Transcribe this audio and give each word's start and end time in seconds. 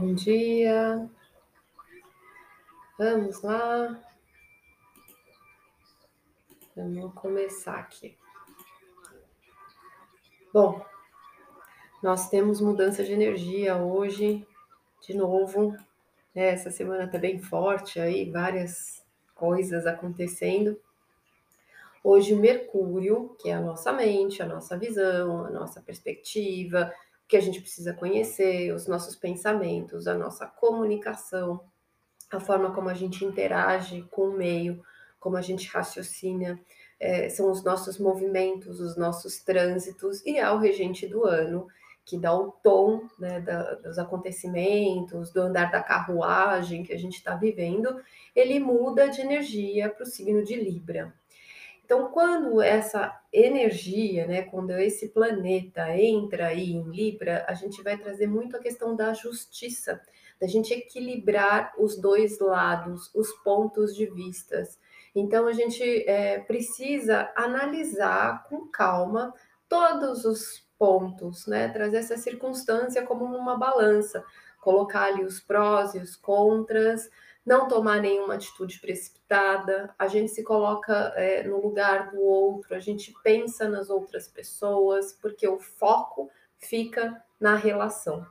Bom 0.00 0.14
dia. 0.14 1.10
Vamos 2.96 3.42
lá. 3.42 4.00
Vamos 6.76 7.12
começar 7.14 7.80
aqui. 7.80 8.16
Bom, 10.54 10.86
nós 12.00 12.30
temos 12.30 12.60
mudança 12.60 13.02
de 13.02 13.12
energia 13.12 13.76
hoje, 13.76 14.46
de 15.04 15.16
novo. 15.16 15.72
Né? 16.32 16.50
Essa 16.50 16.70
semana 16.70 17.02
está 17.02 17.18
bem 17.18 17.40
forte 17.40 17.98
aí, 17.98 18.30
várias 18.30 19.04
coisas 19.34 19.84
acontecendo. 19.84 20.80
Hoje, 22.04 22.36
Mercúrio, 22.36 23.36
que 23.40 23.50
é 23.50 23.54
a 23.54 23.60
nossa 23.60 23.92
mente, 23.92 24.40
a 24.44 24.46
nossa 24.46 24.78
visão, 24.78 25.44
a 25.44 25.50
nossa 25.50 25.80
perspectiva, 25.80 26.94
que 27.28 27.36
a 27.36 27.40
gente 27.40 27.60
precisa 27.60 27.92
conhecer, 27.92 28.72
os 28.72 28.86
nossos 28.86 29.14
pensamentos, 29.14 30.06
a 30.06 30.14
nossa 30.14 30.46
comunicação, 30.46 31.60
a 32.30 32.40
forma 32.40 32.72
como 32.72 32.88
a 32.88 32.94
gente 32.94 33.24
interage 33.24 34.02
com 34.10 34.28
o 34.28 34.32
meio, 34.32 34.82
como 35.20 35.36
a 35.36 35.42
gente 35.42 35.68
raciocina, 35.68 36.58
é, 36.98 37.28
são 37.28 37.50
os 37.50 37.62
nossos 37.62 37.98
movimentos, 37.98 38.80
os 38.80 38.96
nossos 38.96 39.38
trânsitos, 39.40 40.24
e 40.24 40.38
é 40.38 40.50
o 40.50 40.58
regente 40.58 41.06
do 41.06 41.24
ano, 41.24 41.68
que 42.04 42.16
dá 42.16 42.34
o 42.34 42.50
tom 42.50 43.06
né, 43.18 43.40
da, 43.40 43.74
dos 43.74 43.98
acontecimentos, 43.98 45.30
do 45.30 45.42
andar 45.42 45.70
da 45.70 45.82
carruagem 45.82 46.82
que 46.82 46.94
a 46.94 46.98
gente 46.98 47.18
está 47.18 47.36
vivendo, 47.36 48.00
ele 48.34 48.58
muda 48.58 49.10
de 49.10 49.20
energia 49.20 49.90
para 49.90 50.04
o 50.04 50.06
signo 50.06 50.42
de 50.42 50.56
Libra. 50.56 51.12
Então, 51.88 52.10
quando 52.10 52.60
essa 52.60 53.18
energia, 53.32 54.26
né, 54.26 54.42
quando 54.42 54.72
esse 54.72 55.08
planeta 55.08 55.96
entra 55.96 56.48
aí 56.48 56.70
em 56.70 56.82
Libra, 56.82 57.46
a 57.48 57.54
gente 57.54 57.82
vai 57.82 57.96
trazer 57.96 58.26
muito 58.26 58.54
a 58.54 58.60
questão 58.60 58.94
da 58.94 59.14
justiça, 59.14 59.98
da 60.38 60.46
gente 60.46 60.70
equilibrar 60.74 61.72
os 61.78 61.96
dois 61.96 62.40
lados, 62.40 63.10
os 63.14 63.32
pontos 63.42 63.96
de 63.96 64.04
vistas. 64.04 64.78
Então, 65.14 65.46
a 65.46 65.52
gente 65.54 65.82
é, 66.06 66.40
precisa 66.40 67.32
analisar 67.34 68.44
com 68.50 68.68
calma 68.68 69.32
todos 69.66 70.26
os 70.26 70.68
pontos, 70.78 71.46
né? 71.46 71.68
Trazer 71.68 71.96
essa 71.96 72.18
circunstância 72.18 73.02
como 73.06 73.24
uma 73.24 73.56
balança, 73.56 74.22
colocar 74.60 75.04
ali 75.04 75.24
os 75.24 75.40
prós 75.40 75.94
e 75.94 75.98
os 76.00 76.14
contras, 76.16 77.08
não 77.48 77.66
tomar 77.66 78.02
nenhuma 78.02 78.34
atitude 78.34 78.78
precipitada, 78.78 79.94
a 79.98 80.06
gente 80.06 80.30
se 80.30 80.44
coloca 80.44 81.14
é, 81.16 81.42
no 81.44 81.62
lugar 81.62 82.10
do 82.10 82.20
outro, 82.20 82.74
a 82.74 82.78
gente 82.78 83.10
pensa 83.24 83.66
nas 83.66 83.88
outras 83.88 84.28
pessoas, 84.28 85.14
porque 85.14 85.48
o 85.48 85.58
foco 85.58 86.30
fica 86.58 87.24
na 87.40 87.56
relação. 87.56 88.26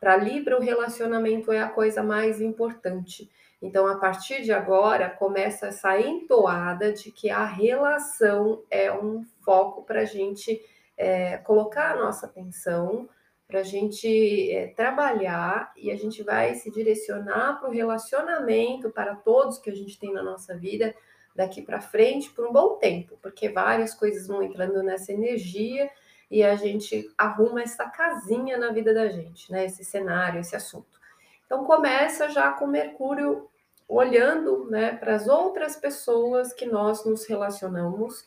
Para 0.00 0.16
Libra, 0.16 0.56
o 0.56 0.62
relacionamento 0.62 1.52
é 1.52 1.60
a 1.60 1.68
coisa 1.68 2.02
mais 2.02 2.40
importante. 2.40 3.30
Então, 3.60 3.86
a 3.86 3.98
partir 3.98 4.42
de 4.42 4.52
agora, 4.52 5.10
começa 5.10 5.66
essa 5.66 6.00
entoada 6.00 6.90
de 6.90 7.12
que 7.12 7.28
a 7.28 7.44
relação 7.44 8.62
é 8.70 8.90
um 8.90 9.26
foco 9.44 9.82
para 9.82 10.00
a 10.00 10.06
gente 10.06 10.58
é, 10.96 11.36
colocar 11.36 11.92
a 11.92 11.96
nossa 11.96 12.24
atenção, 12.24 13.10
para 13.46 13.60
a 13.60 13.62
gente 13.62 14.50
é, 14.50 14.68
trabalhar 14.68 15.72
e 15.76 15.90
a 15.90 15.96
gente 15.96 16.22
vai 16.22 16.54
se 16.54 16.70
direcionar 16.70 17.60
para 17.60 17.68
o 17.68 17.72
relacionamento 17.72 18.90
para 18.90 19.14
todos 19.14 19.58
que 19.58 19.70
a 19.70 19.74
gente 19.74 19.98
tem 19.98 20.12
na 20.12 20.22
nossa 20.22 20.56
vida 20.56 20.94
daqui 21.34 21.60
para 21.60 21.80
frente 21.80 22.30
por 22.30 22.46
um 22.46 22.52
bom 22.52 22.76
tempo, 22.76 23.18
porque 23.20 23.48
várias 23.48 23.92
coisas 23.94 24.26
vão 24.26 24.42
entrando 24.42 24.82
nessa 24.82 25.12
energia 25.12 25.90
e 26.30 26.42
a 26.42 26.54
gente 26.56 27.12
arruma 27.18 27.62
essa 27.62 27.88
casinha 27.88 28.56
na 28.56 28.72
vida 28.72 28.94
da 28.94 29.08
gente, 29.08 29.50
né? 29.52 29.66
Esse 29.66 29.84
cenário, 29.84 30.40
esse 30.40 30.56
assunto. 30.56 31.00
Então 31.44 31.64
começa 31.64 32.28
já 32.30 32.52
com 32.52 32.66
Mercúrio 32.66 33.48
olhando, 33.86 34.68
né, 34.70 34.96
para 34.96 35.14
as 35.14 35.28
outras 35.28 35.76
pessoas 35.76 36.52
que 36.52 36.64
nós 36.64 37.04
nos 37.04 37.26
relacionamos 37.26 38.24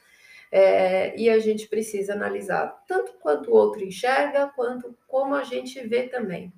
é, 0.51 1.17
e 1.19 1.29
a 1.29 1.39
gente 1.39 1.67
precisa 1.67 2.13
analisar 2.13 2.83
tanto 2.87 3.13
quanto 3.19 3.51
o 3.51 3.53
outro 3.53 3.83
enxerga, 3.83 4.51
quanto 4.55 4.95
como 5.07 5.35
a 5.35 5.43
gente 5.43 5.79
vê 5.87 6.07
também. 6.07 6.53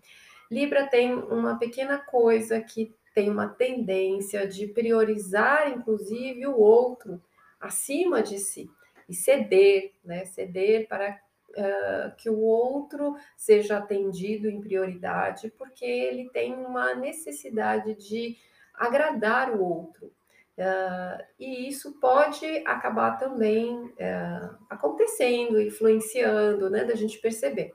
Libra 0.50 0.88
tem 0.88 1.13
uma 1.13 1.57
pequena 1.57 1.97
coisa 1.97 2.59
que 2.61 2.94
tem 3.13 3.29
uma 3.29 3.47
tendência 3.47 4.47
de 4.47 4.67
priorizar, 4.67 5.69
inclusive, 5.72 6.45
o 6.47 6.57
outro 6.57 7.22
acima 7.59 8.22
de 8.22 8.39
si 8.39 8.69
e 9.07 9.13
ceder, 9.13 9.94
né? 10.03 10.25
Ceder 10.25 10.88
para 10.88 11.19
uh, 11.50 12.16
que 12.17 12.29
o 12.29 12.39
outro 12.39 13.16
seja 13.35 13.77
atendido 13.77 14.50
em 14.50 14.61
prioridade, 14.61 15.51
porque 15.57 15.85
ele 15.85 16.29
tem 16.29 16.53
uma 16.53 16.94
necessidade 16.95 17.95
de 17.95 18.38
agradar 18.73 19.51
o 19.51 19.63
outro. 19.63 20.11
Uh, 20.59 21.23
e 21.39 21.69
isso 21.69 21.93
pode 22.01 22.45
acabar 22.65 23.17
também 23.17 23.77
uh, 23.77 24.57
acontecendo, 24.69 25.61
influenciando, 25.61 26.69
né, 26.69 26.83
da 26.83 26.95
gente 26.95 27.17
perceber. 27.19 27.73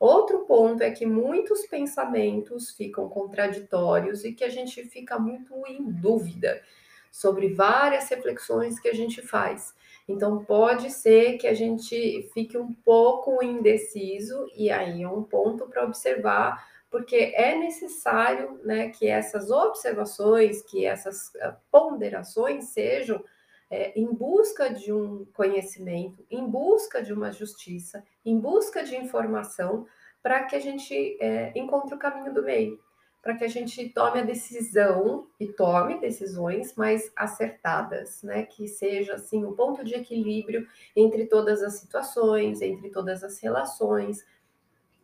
Outro 0.00 0.40
ponto 0.40 0.82
é 0.82 0.90
que 0.90 1.06
muitos 1.06 1.64
pensamentos 1.66 2.72
ficam 2.72 3.08
contraditórios 3.08 4.24
e 4.24 4.32
que 4.32 4.42
a 4.42 4.48
gente 4.48 4.84
fica 4.86 5.16
muito 5.16 5.54
em 5.68 5.88
dúvida 5.88 6.60
sobre 7.08 7.54
várias 7.54 8.08
reflexões 8.08 8.80
que 8.80 8.88
a 8.88 8.94
gente 8.94 9.22
faz. 9.22 9.72
Então, 10.08 10.44
pode 10.44 10.90
ser 10.90 11.38
que 11.38 11.46
a 11.46 11.54
gente 11.54 12.28
fique 12.34 12.58
um 12.58 12.72
pouco 12.72 13.42
indeciso, 13.44 14.50
e 14.56 14.70
aí 14.70 15.04
é 15.04 15.08
um 15.08 15.22
ponto 15.22 15.68
para 15.68 15.84
observar 15.84 16.73
porque 16.94 17.32
é 17.34 17.56
necessário 17.56 18.60
né, 18.62 18.88
que 18.90 19.08
essas 19.08 19.50
observações, 19.50 20.62
que 20.62 20.86
essas 20.86 21.34
ah, 21.40 21.56
ponderações 21.68 22.66
sejam 22.66 23.20
é, 23.68 23.98
em 23.98 24.06
busca 24.06 24.72
de 24.72 24.92
um 24.92 25.24
conhecimento, 25.34 26.24
em 26.30 26.46
busca 26.46 27.02
de 27.02 27.12
uma 27.12 27.32
justiça, 27.32 28.04
em 28.24 28.38
busca 28.38 28.84
de 28.84 28.94
informação, 28.94 29.88
para 30.22 30.44
que 30.44 30.54
a 30.54 30.60
gente 30.60 31.18
é, 31.20 31.50
encontre 31.56 31.96
o 31.96 31.98
caminho 31.98 32.32
do 32.32 32.44
meio, 32.44 32.78
para 33.20 33.34
que 33.34 33.42
a 33.42 33.48
gente 33.48 33.88
tome 33.88 34.20
a 34.20 34.24
decisão 34.24 35.26
e 35.40 35.48
tome 35.48 35.98
decisões 35.98 36.76
mais 36.76 37.10
acertadas, 37.16 38.22
né? 38.22 38.44
Que 38.44 38.68
seja 38.68 39.14
assim 39.14 39.42
o 39.44 39.48
um 39.48 39.56
ponto 39.56 39.82
de 39.82 39.94
equilíbrio 39.94 40.64
entre 40.94 41.26
todas 41.26 41.60
as 41.60 41.74
situações, 41.74 42.62
entre 42.62 42.88
todas 42.88 43.24
as 43.24 43.40
relações. 43.40 44.24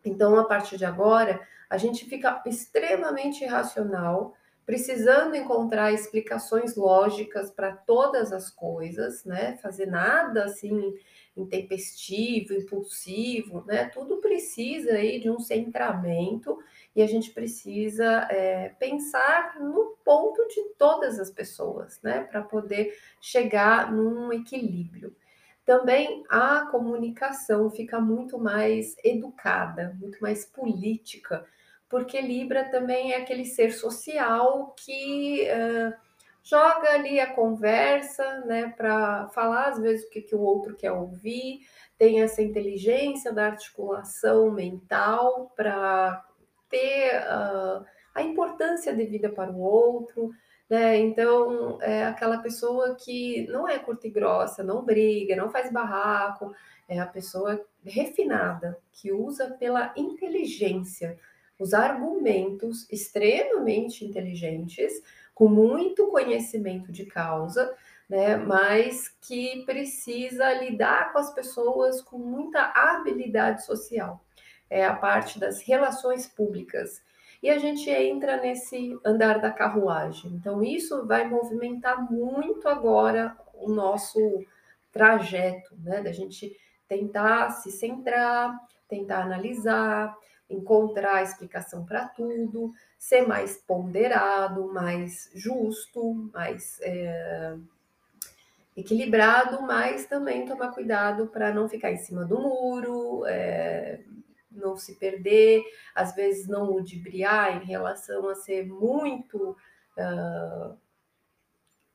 Então, 0.04 0.38
a 0.38 0.44
partir 0.44 0.76
de 0.76 0.84
agora, 0.84 1.44
a 1.70 1.78
gente 1.78 2.04
fica 2.04 2.42
extremamente 2.44 3.44
irracional, 3.44 4.34
precisando 4.66 5.36
encontrar 5.36 5.92
explicações 5.92 6.74
lógicas 6.76 7.50
para 7.50 7.72
todas 7.72 8.32
as 8.32 8.50
coisas, 8.50 9.24
né? 9.24 9.56
Fazer 9.58 9.86
nada 9.86 10.44
assim 10.44 10.92
intempestivo, 11.36 12.52
impulsivo, 12.54 13.64
né? 13.66 13.86
Tudo 13.86 14.16
precisa 14.18 14.92
aí 14.92 15.20
de 15.20 15.30
um 15.30 15.38
centramento 15.38 16.58
e 16.94 17.02
a 17.02 17.06
gente 17.06 17.30
precisa 17.30 18.26
é, 18.30 18.70
pensar 18.70 19.60
no 19.60 19.96
ponto 20.04 20.46
de 20.48 20.74
todas 20.76 21.20
as 21.20 21.30
pessoas, 21.30 22.00
né? 22.02 22.24
Para 22.24 22.42
poder 22.42 22.96
chegar 23.20 23.92
num 23.92 24.32
equilíbrio. 24.32 25.14
Também 25.64 26.24
a 26.28 26.66
comunicação 26.66 27.70
fica 27.70 28.00
muito 28.00 28.38
mais 28.38 28.96
educada, 29.04 29.96
muito 30.00 30.20
mais 30.20 30.44
política 30.44 31.46
porque 31.90 32.20
Libra 32.20 32.70
também 32.70 33.12
é 33.12 33.16
aquele 33.16 33.44
ser 33.44 33.72
social 33.72 34.72
que 34.78 35.42
uh, 35.50 35.92
joga 36.40 36.92
ali 36.92 37.18
a 37.18 37.34
conversa, 37.34 38.44
né, 38.46 38.72
para 38.76 39.28
falar 39.30 39.70
às 39.70 39.78
vezes 39.78 40.06
o 40.06 40.10
que, 40.10 40.22
que 40.22 40.34
o 40.34 40.40
outro 40.40 40.76
quer 40.76 40.92
ouvir, 40.92 41.60
tem 41.98 42.22
essa 42.22 42.40
inteligência 42.40 43.32
da 43.32 43.46
articulação 43.46 44.52
mental 44.52 45.52
para 45.56 46.24
ter 46.70 47.20
uh, 47.24 47.84
a 48.14 48.22
importância 48.22 48.94
devida 48.94 49.28
para 49.28 49.50
o 49.50 49.60
outro. 49.60 50.30
Né? 50.68 50.96
Então, 50.98 51.78
é 51.82 52.04
aquela 52.04 52.38
pessoa 52.38 52.94
que 52.94 53.48
não 53.48 53.68
é 53.68 53.80
curta 53.80 54.06
e 54.06 54.10
grossa, 54.10 54.62
não 54.62 54.84
briga, 54.84 55.34
não 55.34 55.50
faz 55.50 55.72
barraco, 55.72 56.54
é 56.88 57.00
a 57.00 57.06
pessoa 57.06 57.60
refinada, 57.84 58.78
que 58.92 59.10
usa 59.10 59.50
pela 59.58 59.92
inteligência 59.96 61.18
os 61.60 61.74
argumentos 61.74 62.88
extremamente 62.90 64.04
inteligentes, 64.04 65.02
com 65.34 65.46
muito 65.46 66.08
conhecimento 66.08 66.90
de 66.90 67.04
causa, 67.04 67.74
né, 68.08 68.36
mas 68.36 69.08
que 69.20 69.64
precisa 69.64 70.52
lidar 70.54 71.12
com 71.12 71.18
as 71.18 71.32
pessoas 71.32 72.02
com 72.02 72.18
muita 72.18 72.72
habilidade 72.74 73.64
social. 73.64 74.24
É 74.68 74.84
a 74.84 74.94
parte 74.94 75.38
das 75.38 75.62
relações 75.62 76.26
públicas. 76.26 77.02
E 77.42 77.48
a 77.48 77.58
gente 77.58 77.88
entra 77.88 78.36
nesse 78.36 78.98
andar 79.04 79.40
da 79.40 79.50
carruagem. 79.50 80.32
Então, 80.32 80.62
isso 80.62 81.06
vai 81.06 81.26
movimentar 81.26 82.10
muito 82.10 82.68
agora 82.68 83.36
o 83.54 83.70
nosso 83.70 84.44
trajeto, 84.92 85.74
né? 85.82 86.02
Da 86.02 86.12
gente 86.12 86.54
tentar 86.86 87.50
se 87.50 87.70
centrar, 87.70 88.58
tentar 88.88 89.22
analisar, 89.22 90.14
encontrar 90.50 91.22
explicação 91.22 91.86
para 91.86 92.08
tudo, 92.08 92.72
ser 92.98 93.26
mais 93.26 93.56
ponderado, 93.56 94.72
mais 94.72 95.30
justo, 95.32 96.30
mais 96.34 96.78
é, 96.82 97.56
equilibrado, 98.76 99.62
mas 99.62 100.06
também 100.06 100.44
tomar 100.44 100.72
cuidado 100.72 101.28
para 101.28 101.54
não 101.54 101.68
ficar 101.68 101.92
em 101.92 101.98
cima 101.98 102.24
do 102.24 102.38
muro, 102.40 103.24
é, 103.26 104.00
não 104.50 104.76
se 104.76 104.96
perder, 104.96 105.62
às 105.94 106.14
vezes 106.14 106.48
não 106.48 106.64
ludibriar 106.64 107.62
em 107.62 107.64
relação 107.64 108.28
a 108.28 108.34
ser 108.34 108.66
muito 108.66 109.56
uh, 109.96 110.76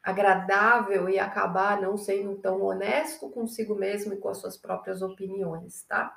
agradável 0.01 1.09
e 1.09 1.19
acabar 1.19 1.81
não 1.81 1.97
sendo 1.97 2.35
tão 2.37 2.61
honesto 2.61 3.29
consigo 3.29 3.75
mesmo 3.75 4.13
e 4.13 4.17
com 4.17 4.29
as 4.29 4.37
suas 4.37 4.57
próprias 4.57 5.01
opiniões, 5.01 5.83
tá? 5.83 6.15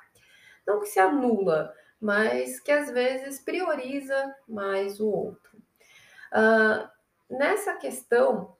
Não 0.65 0.79
que 0.79 0.85
se 0.85 0.99
anula, 0.99 1.73
mas 1.99 2.59
que 2.59 2.71
às 2.71 2.89
vezes 2.91 3.39
prioriza 3.39 4.35
mais 4.47 4.99
o 4.99 5.07
outro. 5.07 5.57
Uh, 6.31 6.87
nessa 7.29 7.73
questão, 7.75 8.55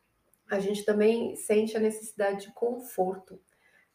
a 0.49 0.59
gente 0.59 0.83
também 0.83 1.35
sente 1.35 1.77
a 1.77 1.79
necessidade 1.79 2.47
de 2.47 2.53
conforto. 2.53 3.39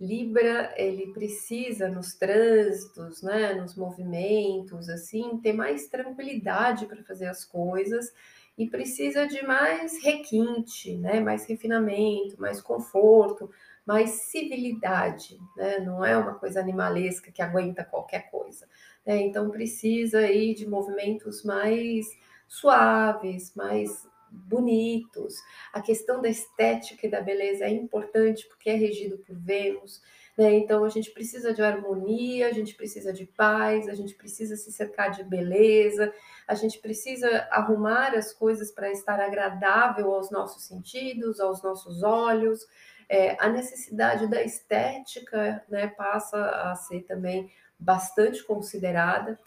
Libra, 0.01 0.75
ele 0.77 1.13
precisa 1.13 1.89
nos 1.89 2.15
trânsitos, 2.15 3.23
né, 3.23 3.55
nos 3.55 3.77
movimentos, 3.77 4.89
assim, 4.89 5.39
ter 5.39 5.53
mais 5.53 5.89
tranquilidade 5.89 6.87
para 6.87 7.03
fazer 7.05 7.27
as 7.27 7.45
coisas 7.45 8.13
e 8.57 8.69
precisa 8.69 9.27
de 9.27 9.45
mais 9.45 10.03
requinte, 10.03 10.97
né, 10.97 11.21
mais 11.21 11.47
refinamento, 11.47 12.41
mais 12.41 12.61
conforto, 12.61 13.51
mais 13.87 14.11
civilidade, 14.11 15.39
né? 15.57 15.79
Não 15.81 16.05
é 16.05 16.17
uma 16.17 16.35
coisa 16.35 16.61
animalesca 16.61 17.31
que 17.31 17.43
aguenta 17.43 17.85
qualquer 17.85 18.31
coisa. 18.31 18.67
Né? 19.07 19.23
Então 19.23 19.51
precisa 19.51 20.19
aí 20.19 20.55
de 20.55 20.69
movimentos 20.69 21.43
mais 21.45 22.07
suaves, 22.49 23.53
mais 23.55 24.09
bonitos. 24.31 25.37
A 25.73 25.81
questão 25.81 26.21
da 26.21 26.29
estética 26.29 27.07
e 27.07 27.11
da 27.11 27.21
beleza 27.21 27.65
é 27.65 27.71
importante 27.71 28.47
porque 28.49 28.71
é 28.71 28.75
regido 28.75 29.19
por 29.19 29.37
Vênus. 29.39 30.03
Né? 30.37 30.55
Então 30.55 30.85
a 30.85 30.89
gente 30.89 31.11
precisa 31.13 31.55
de 31.55 31.63
harmonia, 31.63 32.49
a 32.49 32.53
gente 32.53 32.75
precisa 32.75 33.13
de 33.13 33.25
paz, 33.25 33.89
a 33.89 33.95
gente 33.95 34.15
precisa 34.15 34.57
se 34.57 34.73
cercar 34.73 35.11
de 35.11 35.23
beleza, 35.23 36.13
a 36.47 36.55
gente 36.55 36.79
precisa 36.81 37.29
arrumar 37.51 38.15
as 38.15 38.33
coisas 38.33 38.73
para 38.73 38.91
estar 38.91 39.21
agradável 39.21 40.13
aos 40.13 40.31
nossos 40.31 40.65
sentidos, 40.65 41.39
aos 41.39 41.63
nossos 41.63 42.03
olhos. 42.03 42.67
É, 43.09 43.37
a 43.39 43.49
necessidade 43.49 44.27
da 44.27 44.43
estética 44.43 45.63
né, 45.69 45.89
passa 45.89 46.39
a 46.39 46.75
ser 46.75 47.03
também 47.03 47.51
bastante 47.85 48.43
considerada. 48.43 49.39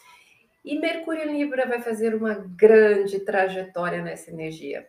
E 0.63 0.79
Mercúrio 0.79 1.23
em 1.23 1.37
Libra 1.37 1.65
vai 1.65 1.81
fazer 1.81 2.13
uma 2.13 2.33
grande 2.33 3.19
trajetória 3.21 4.01
nessa 4.01 4.31
energia. 4.31 4.87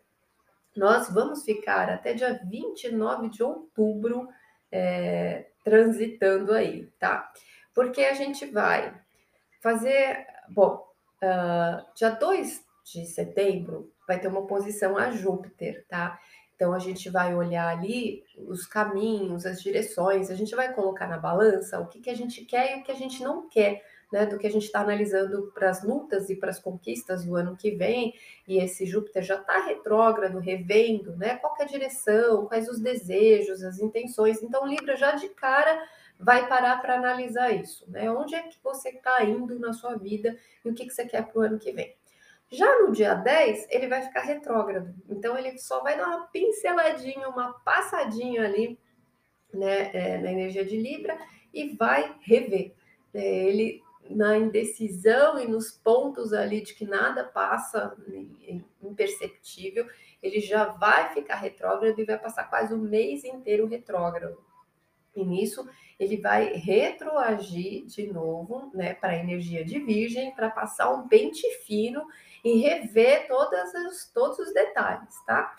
Nós 0.77 1.09
vamos 1.09 1.45
ficar 1.45 1.89
até 1.89 2.13
dia 2.13 2.41
29 2.49 3.29
de 3.29 3.43
outubro 3.43 4.29
é, 4.71 5.47
transitando 5.65 6.53
aí, 6.53 6.87
tá? 6.99 7.33
Porque 7.75 8.03
a 8.03 8.15
gente 8.15 8.47
vai 8.47 8.95
fazer. 9.61 10.27
Bom, 10.49 10.85
uh, 11.23 11.95
dia 11.95 12.11
2 12.11 12.65
de 12.93 13.07
setembro 13.07 13.93
vai 14.07 14.19
ter 14.19 14.29
uma 14.29 14.41
oposição 14.41 14.97
a 14.97 15.11
Júpiter, 15.11 15.85
tá? 15.89 16.19
Então 16.59 16.75
a 16.75 16.81
gente 16.81 17.09
vai 17.09 17.37
olhar 17.37 17.69
ali 17.69 18.25
os 18.37 18.67
caminhos, 18.67 19.47
as 19.47 19.63
direções, 19.63 20.29
a 20.29 20.35
gente 20.35 20.57
vai 20.57 20.75
colocar 20.75 21.07
na 21.07 21.17
balança 21.17 21.79
o 21.79 21.87
que, 21.87 22.01
que 22.01 22.11
a 22.11 22.17
gente 22.17 22.45
quer 22.45 22.77
e 22.77 22.81
o 22.81 22.83
que 22.83 22.91
a 22.91 22.97
gente 22.97 23.23
não 23.23 23.49
quer 23.49 23.81
né, 24.13 24.27
do 24.27 24.39
que 24.39 24.47
a 24.49 24.51
gente 24.51 24.65
está 24.65 24.81
analisando 24.81 25.53
para 25.55 25.71
as 25.71 25.85
lutas 25.85 26.29
e 26.31 26.35
para 26.35 26.51
as 26.51 26.59
conquistas 26.59 27.25
do 27.25 27.37
ano 27.37 27.57
que 27.57 27.71
vem, 27.71 28.13
e 28.49 28.59
esse 28.59 28.87
Júpiter 28.87 29.23
já 29.23 29.37
está 29.37 29.65
retrógrado, 29.67 30.41
revendo, 30.41 31.17
né, 31.17 31.37
qual 31.37 31.55
é 31.61 31.63
a 31.63 31.67
direção, 31.67 32.47
quais 32.47 32.69
os 32.69 32.81
desejos, 32.81 33.63
as 33.63 33.79
intenções. 33.79 34.43
Então, 34.43 34.67
Libra 34.67 34.97
já 34.97 35.13
de 35.13 35.29
cara 35.29 35.81
vai 36.19 36.49
parar 36.49 36.81
para 36.81 36.97
analisar 36.97 37.53
isso, 37.53 37.89
né? 37.89 38.11
Onde 38.11 38.35
é 38.35 38.43
que 38.43 38.59
você 38.65 38.89
está 38.89 39.23
indo 39.23 39.57
na 39.61 39.73
sua 39.73 39.95
vida 39.97 40.37
e 40.65 40.69
o 40.69 40.75
que, 40.75 40.87
que 40.87 40.93
você 40.93 41.05
quer 41.05 41.25
para 41.25 41.39
o 41.39 41.43
ano 41.43 41.61
que 41.61 41.71
vem. 41.71 41.95
Já 42.51 42.81
no 42.81 42.93
dia 42.93 43.15
10, 43.15 43.67
ele 43.71 43.89
vai 43.89 44.03
ficar 44.03 44.23
retrógrado. 44.23 44.95
Então, 45.09 45.37
ele 45.37 45.59
só 45.59 45.83
vai 45.83 45.97
dar 45.97 46.07
uma 46.07 46.27
pinceladinha, 46.29 47.29
uma 47.29 47.53
passadinha 47.61 48.45
ali 48.45 48.79
né, 49.53 49.91
é, 49.93 50.19
na 50.19 50.33
energia 50.33 50.65
de 50.65 50.77
Libra 50.77 51.19
e 51.53 51.77
vai 51.77 52.17
rever. 52.21 52.75
É, 53.13 53.45
ele 53.49 53.83
na 54.11 54.39
indecisão 54.39 55.39
e 55.39 55.47
nos 55.47 55.71
pontos 55.71 56.33
ali 56.33 56.63
de 56.63 56.75
que 56.75 56.87
nada 56.87 57.25
passa 57.25 57.95
imperceptível, 58.83 59.87
ele 60.23 60.41
já 60.41 60.65
vai 60.65 61.13
ficar 61.13 61.37
retrógrado 61.37 61.99
e 61.99 62.05
vai 62.05 62.19
passar 62.19 62.45
quase 62.45 62.73
o 62.73 62.79
mês 62.79 63.25
inteiro 63.25 63.67
retrógrado. 63.67 64.43
E 65.15 65.25
nisso 65.25 65.69
ele 65.99 66.17
vai 66.17 66.55
retroagir 66.55 67.85
de 67.87 68.07
novo, 68.07 68.71
né, 68.73 68.95
para 68.95 69.11
a 69.11 69.19
energia 69.19 69.65
de 69.65 69.79
Virgem, 69.81 70.35
para 70.35 70.49
passar 70.49 70.91
um 70.91 71.09
pente 71.09 71.47
fino 71.67 72.07
e 72.45 72.59
rever 72.59 73.27
todas 73.27 73.75
as, 73.75 74.11
todos 74.13 74.39
os 74.39 74.53
detalhes, 74.53 75.15
tá? 75.27 75.55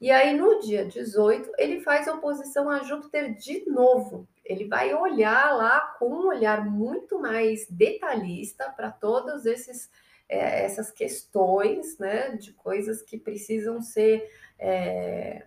E 0.00 0.10
aí 0.10 0.36
no 0.36 0.58
dia 0.60 0.84
18 0.84 1.52
ele 1.56 1.80
faz 1.80 2.08
oposição 2.08 2.68
a 2.68 2.82
Júpiter 2.82 3.36
de 3.36 3.64
novo, 3.70 4.26
ele 4.44 4.66
vai 4.66 4.92
olhar 4.92 5.56
lá 5.56 5.80
com 5.98 6.08
um 6.08 6.26
olhar 6.26 6.68
muito 6.68 7.20
mais 7.20 7.66
detalhista 7.70 8.68
para 8.70 8.90
todas 8.90 9.46
é, 9.46 10.64
essas 10.64 10.90
questões, 10.90 11.98
né, 11.98 12.30
de 12.30 12.52
coisas 12.52 13.00
que 13.00 13.16
precisam 13.16 13.80
ser 13.80 14.28
é, 14.58 15.46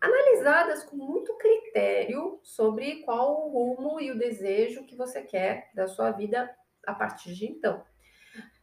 analisadas 0.00 0.82
com 0.82 0.96
muito 0.96 1.34
critério 1.34 2.40
sobre 2.42 3.02
qual 3.02 3.46
o 3.46 3.50
rumo 3.50 4.00
e 4.00 4.10
o 4.10 4.18
desejo 4.18 4.84
que 4.84 4.96
você 4.96 5.22
quer 5.22 5.70
da 5.74 5.86
sua 5.86 6.10
vida 6.10 6.50
a 6.84 6.92
partir 6.92 7.34
de 7.34 7.46
então. 7.46 7.84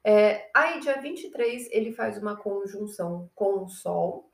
É, 0.04 0.50
aí, 0.56 0.80
dia 0.80 1.00
23, 1.02 1.70
ele 1.72 1.92
faz 1.92 2.18
uma 2.18 2.36
conjunção 2.38 3.30
com 3.36 3.64
o 3.64 3.68
Sol, 3.68 4.30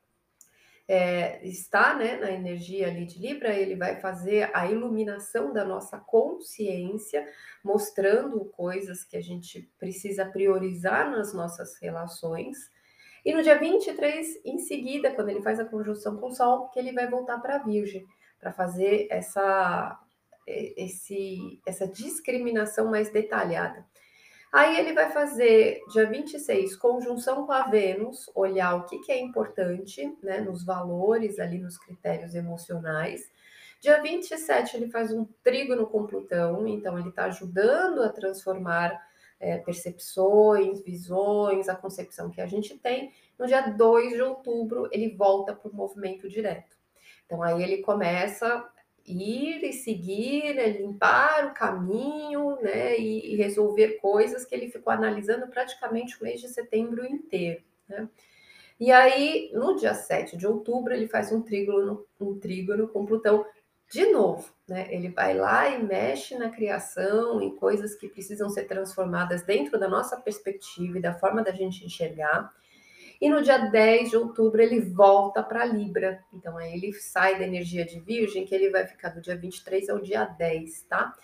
é, 0.88 1.44
está 1.44 1.94
né, 1.96 2.16
na 2.16 2.30
energia 2.30 2.86
ali 2.86 3.04
de 3.04 3.18
Libra, 3.18 3.52
ele 3.52 3.74
vai 3.74 4.00
fazer 4.00 4.50
a 4.54 4.70
iluminação 4.70 5.52
da 5.52 5.64
nossa 5.64 5.98
consciência, 5.98 7.26
mostrando 7.64 8.44
coisas 8.44 9.02
que 9.02 9.16
a 9.16 9.20
gente 9.20 9.68
precisa 9.78 10.24
priorizar 10.24 11.10
nas 11.10 11.34
nossas 11.34 11.76
relações. 11.80 12.70
E 13.24 13.34
no 13.34 13.42
dia 13.42 13.58
23, 13.58 14.44
em 14.44 14.58
seguida, 14.58 15.10
quando 15.10 15.30
ele 15.30 15.42
faz 15.42 15.58
a 15.58 15.64
conjunção 15.64 16.16
com 16.18 16.28
o 16.28 16.34
Sol, 16.34 16.68
que 16.68 16.78
ele 16.78 16.92
vai 16.92 17.10
voltar 17.10 17.38
para 17.38 17.56
a 17.56 17.62
Virgem, 17.64 18.06
para 18.38 18.52
fazer 18.52 19.08
essa, 19.10 20.00
esse, 20.46 21.60
essa 21.66 21.88
discriminação 21.88 22.88
mais 22.88 23.10
detalhada. 23.10 23.84
Aí 24.52 24.78
ele 24.78 24.92
vai 24.92 25.10
fazer, 25.10 25.82
dia 25.92 26.06
26, 26.08 26.76
conjunção 26.76 27.44
com 27.44 27.52
a 27.52 27.64
Vênus, 27.64 28.30
olhar 28.34 28.76
o 28.76 28.84
que, 28.84 28.98
que 29.00 29.12
é 29.12 29.20
importante, 29.20 30.16
né, 30.22 30.40
nos 30.40 30.64
valores, 30.64 31.38
ali 31.38 31.58
nos 31.58 31.76
critérios 31.76 32.34
emocionais. 32.34 33.30
Dia 33.80 34.00
27, 34.00 34.76
ele 34.76 34.88
faz 34.88 35.12
um 35.12 35.26
trígono 35.42 35.86
com 35.86 36.06
Plutão, 36.06 36.66
então 36.66 36.98
ele 36.98 37.10
está 37.10 37.24
ajudando 37.24 38.02
a 38.02 38.08
transformar 38.08 38.98
é, 39.38 39.58
percepções, 39.58 40.82
visões, 40.82 41.68
a 41.68 41.74
concepção 41.74 42.30
que 42.30 42.40
a 42.40 42.46
gente 42.46 42.78
tem. 42.78 43.12
No 43.38 43.46
dia 43.46 43.60
2 43.60 44.14
de 44.14 44.22
outubro, 44.22 44.88
ele 44.90 45.14
volta 45.14 45.54
para 45.54 45.70
o 45.70 45.74
movimento 45.74 46.28
direto. 46.28 46.76
Então, 47.26 47.42
aí 47.42 47.62
ele 47.62 47.82
começa 47.82 48.64
ir 49.06 49.62
e 49.64 49.72
seguir, 49.72 50.58
é 50.58 50.68
limpar 50.68 51.46
o 51.46 51.54
caminho, 51.54 52.56
né, 52.62 52.98
e, 52.98 53.34
e, 53.34 53.36
resolver 53.36 53.98
coisas 54.00 54.44
que 54.44 54.54
ele 54.54 54.68
ficou 54.68 54.92
analisando 54.92 55.46
praticamente 55.46 56.20
o 56.20 56.24
mês 56.24 56.40
de 56.40 56.48
setembro 56.48 57.04
inteiro, 57.04 57.62
né? 57.88 58.08
E 58.78 58.92
aí, 58.92 59.50
no 59.54 59.74
dia 59.74 59.94
7 59.94 60.36
de 60.36 60.46
outubro, 60.46 60.92
ele 60.92 61.08
faz 61.08 61.32
um 61.32 61.40
trígono, 61.40 62.04
um 62.20 62.38
trígono 62.38 62.86
com 62.88 63.06
Plutão 63.06 63.46
de 63.90 64.06
novo, 64.06 64.50
né? 64.68 64.86
Ele 64.92 65.08
vai 65.08 65.34
lá 65.34 65.68
e 65.70 65.82
mexe 65.82 66.36
na 66.36 66.50
criação, 66.50 67.40
em 67.40 67.54
coisas 67.56 67.94
que 67.94 68.08
precisam 68.08 68.50
ser 68.50 68.64
transformadas 68.64 69.42
dentro 69.44 69.78
da 69.78 69.88
nossa 69.88 70.16
perspectiva 70.16 70.98
e 70.98 71.00
da 71.00 71.14
forma 71.14 71.42
da 71.42 71.52
gente 71.52 71.84
enxergar. 71.86 72.52
E 73.20 73.28
no 73.30 73.42
dia 73.42 73.58
10 73.58 74.10
de 74.10 74.16
outubro 74.16 74.60
ele 74.60 74.80
volta 74.80 75.42
para 75.42 75.64
Libra. 75.64 76.22
Então 76.32 76.56
aí 76.58 76.74
ele 76.74 76.92
sai 76.92 77.38
da 77.38 77.44
energia 77.44 77.84
de 77.84 78.00
Virgem, 78.00 78.44
que 78.44 78.54
ele 78.54 78.70
vai 78.70 78.86
ficar 78.86 79.10
do 79.10 79.20
dia 79.20 79.36
23 79.36 79.88
ao 79.88 79.98
dia 79.98 80.24
10, 80.24 80.82
tá? 80.82 81.14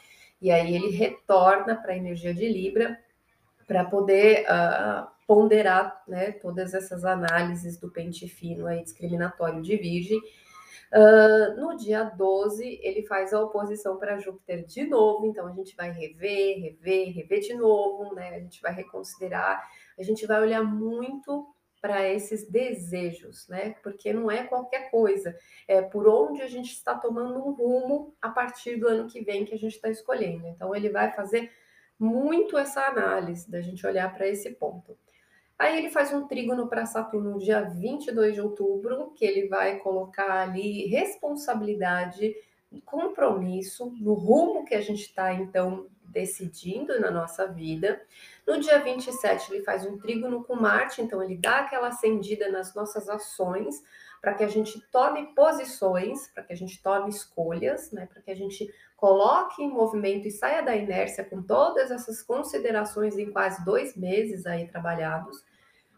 E 0.40 0.50
aí 0.50 0.74
ele 0.74 0.90
retorna 0.90 1.76
para 1.76 1.92
a 1.92 1.96
energia 1.96 2.34
de 2.34 2.48
Libra 2.48 2.98
para 3.66 3.84
poder 3.84 4.44
uh, 4.44 5.06
ponderar 5.26 6.02
né, 6.08 6.32
todas 6.32 6.74
essas 6.74 7.04
análises 7.04 7.78
do 7.78 7.90
pente 7.90 8.28
fino 8.28 8.66
aí 8.66 8.82
discriminatório 8.82 9.62
de 9.62 9.76
Virgem. 9.76 10.20
Uh, 10.92 11.58
no 11.58 11.76
dia 11.76 12.04
12, 12.04 12.80
ele 12.82 13.02
faz 13.06 13.32
a 13.32 13.40
oposição 13.40 13.96
para 13.96 14.18
Júpiter 14.18 14.66
de 14.66 14.84
novo, 14.84 15.24
então 15.24 15.46
a 15.46 15.52
gente 15.52 15.74
vai 15.74 15.90
rever, 15.90 16.60
rever, 16.60 17.14
rever 17.14 17.40
de 17.40 17.54
novo, 17.54 18.14
né? 18.14 18.34
A 18.34 18.40
gente 18.40 18.60
vai 18.60 18.74
reconsiderar, 18.74 19.66
a 19.98 20.02
gente 20.02 20.26
vai 20.26 20.42
olhar 20.42 20.62
muito 20.62 21.51
para 21.82 22.08
esses 22.08 22.48
desejos, 22.48 23.48
né? 23.48 23.74
Porque 23.82 24.12
não 24.12 24.30
é 24.30 24.44
qualquer 24.44 24.88
coisa, 24.88 25.36
é 25.66 25.82
por 25.82 26.06
onde 26.06 26.40
a 26.40 26.46
gente 26.46 26.70
está 26.70 26.94
tomando 26.94 27.36
um 27.44 27.50
rumo 27.50 28.14
a 28.22 28.30
partir 28.30 28.76
do 28.76 28.86
ano 28.86 29.08
que 29.08 29.20
vem 29.20 29.44
que 29.44 29.52
a 29.52 29.58
gente 29.58 29.74
está 29.74 29.90
escolhendo. 29.90 30.46
Então, 30.46 30.74
ele 30.74 30.88
vai 30.88 31.10
fazer 31.10 31.50
muito 31.98 32.56
essa 32.56 32.86
análise 32.86 33.50
da 33.50 33.60
gente 33.60 33.84
olhar 33.84 34.14
para 34.14 34.28
esse 34.28 34.48
ponto. 34.50 34.96
Aí 35.58 35.76
ele 35.76 35.90
faz 35.90 36.12
um 36.12 36.26
trígono 36.26 36.68
para 36.68 36.86
Saturno 36.86 37.32
no 37.32 37.38
dia 37.38 37.62
22 37.62 38.34
de 38.34 38.40
outubro, 38.40 39.12
que 39.16 39.24
ele 39.24 39.48
vai 39.48 39.78
colocar 39.78 40.42
ali 40.42 40.86
responsabilidade, 40.86 42.34
compromisso 42.84 43.92
no 44.00 44.14
rumo 44.14 44.64
que 44.64 44.74
a 44.74 44.80
gente 44.80 45.02
está 45.02 45.34
então 45.34 45.86
decidindo 46.12 47.00
na 47.00 47.10
nossa 47.10 47.46
vida. 47.46 48.00
No 48.46 48.60
dia 48.60 48.78
27 48.78 49.52
ele 49.52 49.64
faz 49.64 49.86
um 49.86 49.98
trígono 49.98 50.44
com 50.44 50.54
Marte, 50.54 51.00
então 51.00 51.22
ele 51.22 51.36
dá 51.36 51.60
aquela 51.60 51.88
acendida 51.88 52.50
nas 52.50 52.74
nossas 52.74 53.08
ações, 53.08 53.82
para 54.20 54.34
que 54.34 54.44
a 54.44 54.48
gente 54.48 54.80
tome 54.92 55.34
posições, 55.34 56.28
para 56.28 56.44
que 56.44 56.52
a 56.52 56.56
gente 56.56 56.80
tome 56.80 57.10
escolhas, 57.10 57.90
né, 57.90 58.06
para 58.06 58.22
que 58.22 58.30
a 58.30 58.36
gente 58.36 58.72
coloque 58.96 59.60
em 59.62 59.68
movimento 59.68 60.28
e 60.28 60.30
saia 60.30 60.62
da 60.62 60.76
inércia 60.76 61.24
com 61.24 61.42
todas 61.42 61.90
essas 61.90 62.22
considerações 62.22 63.18
em 63.18 63.32
quase 63.32 63.64
dois 63.64 63.96
meses 63.96 64.46
aí 64.46 64.68
trabalhados. 64.68 65.44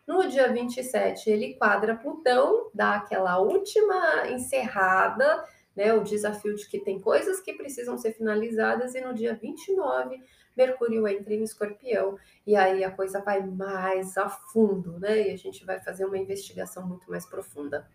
No 0.06 0.26
dia 0.26 0.50
27, 0.50 1.30
ele 1.30 1.54
quadra 1.54 1.96
Plutão, 1.96 2.70
dá 2.72 2.94
aquela 2.96 3.38
última 3.38 4.28
encerrada, 4.28 5.44
né? 5.76 5.92
O 5.92 6.02
desafio 6.02 6.54
de 6.54 6.68
que 6.68 6.78
tem 6.78 7.00
coisas 7.00 7.40
que 7.40 7.52
precisam 7.52 7.96
ser 7.98 8.12
finalizadas, 8.12 8.94
e 8.94 9.00
no 9.00 9.14
dia 9.14 9.34
29, 9.34 10.22
Mercúrio 10.56 11.06
entra 11.08 11.34
em 11.34 11.42
escorpião, 11.42 12.16
e 12.46 12.54
aí 12.54 12.84
a 12.84 12.90
coisa 12.90 13.20
vai 13.20 13.44
mais 13.44 14.16
a 14.16 14.28
fundo, 14.28 14.98
né? 14.98 15.28
E 15.28 15.30
a 15.32 15.36
gente 15.36 15.64
vai 15.64 15.80
fazer 15.80 16.04
uma 16.04 16.18
investigação 16.18 16.86
muito 16.86 17.10
mais 17.10 17.26
profunda. 17.26 17.86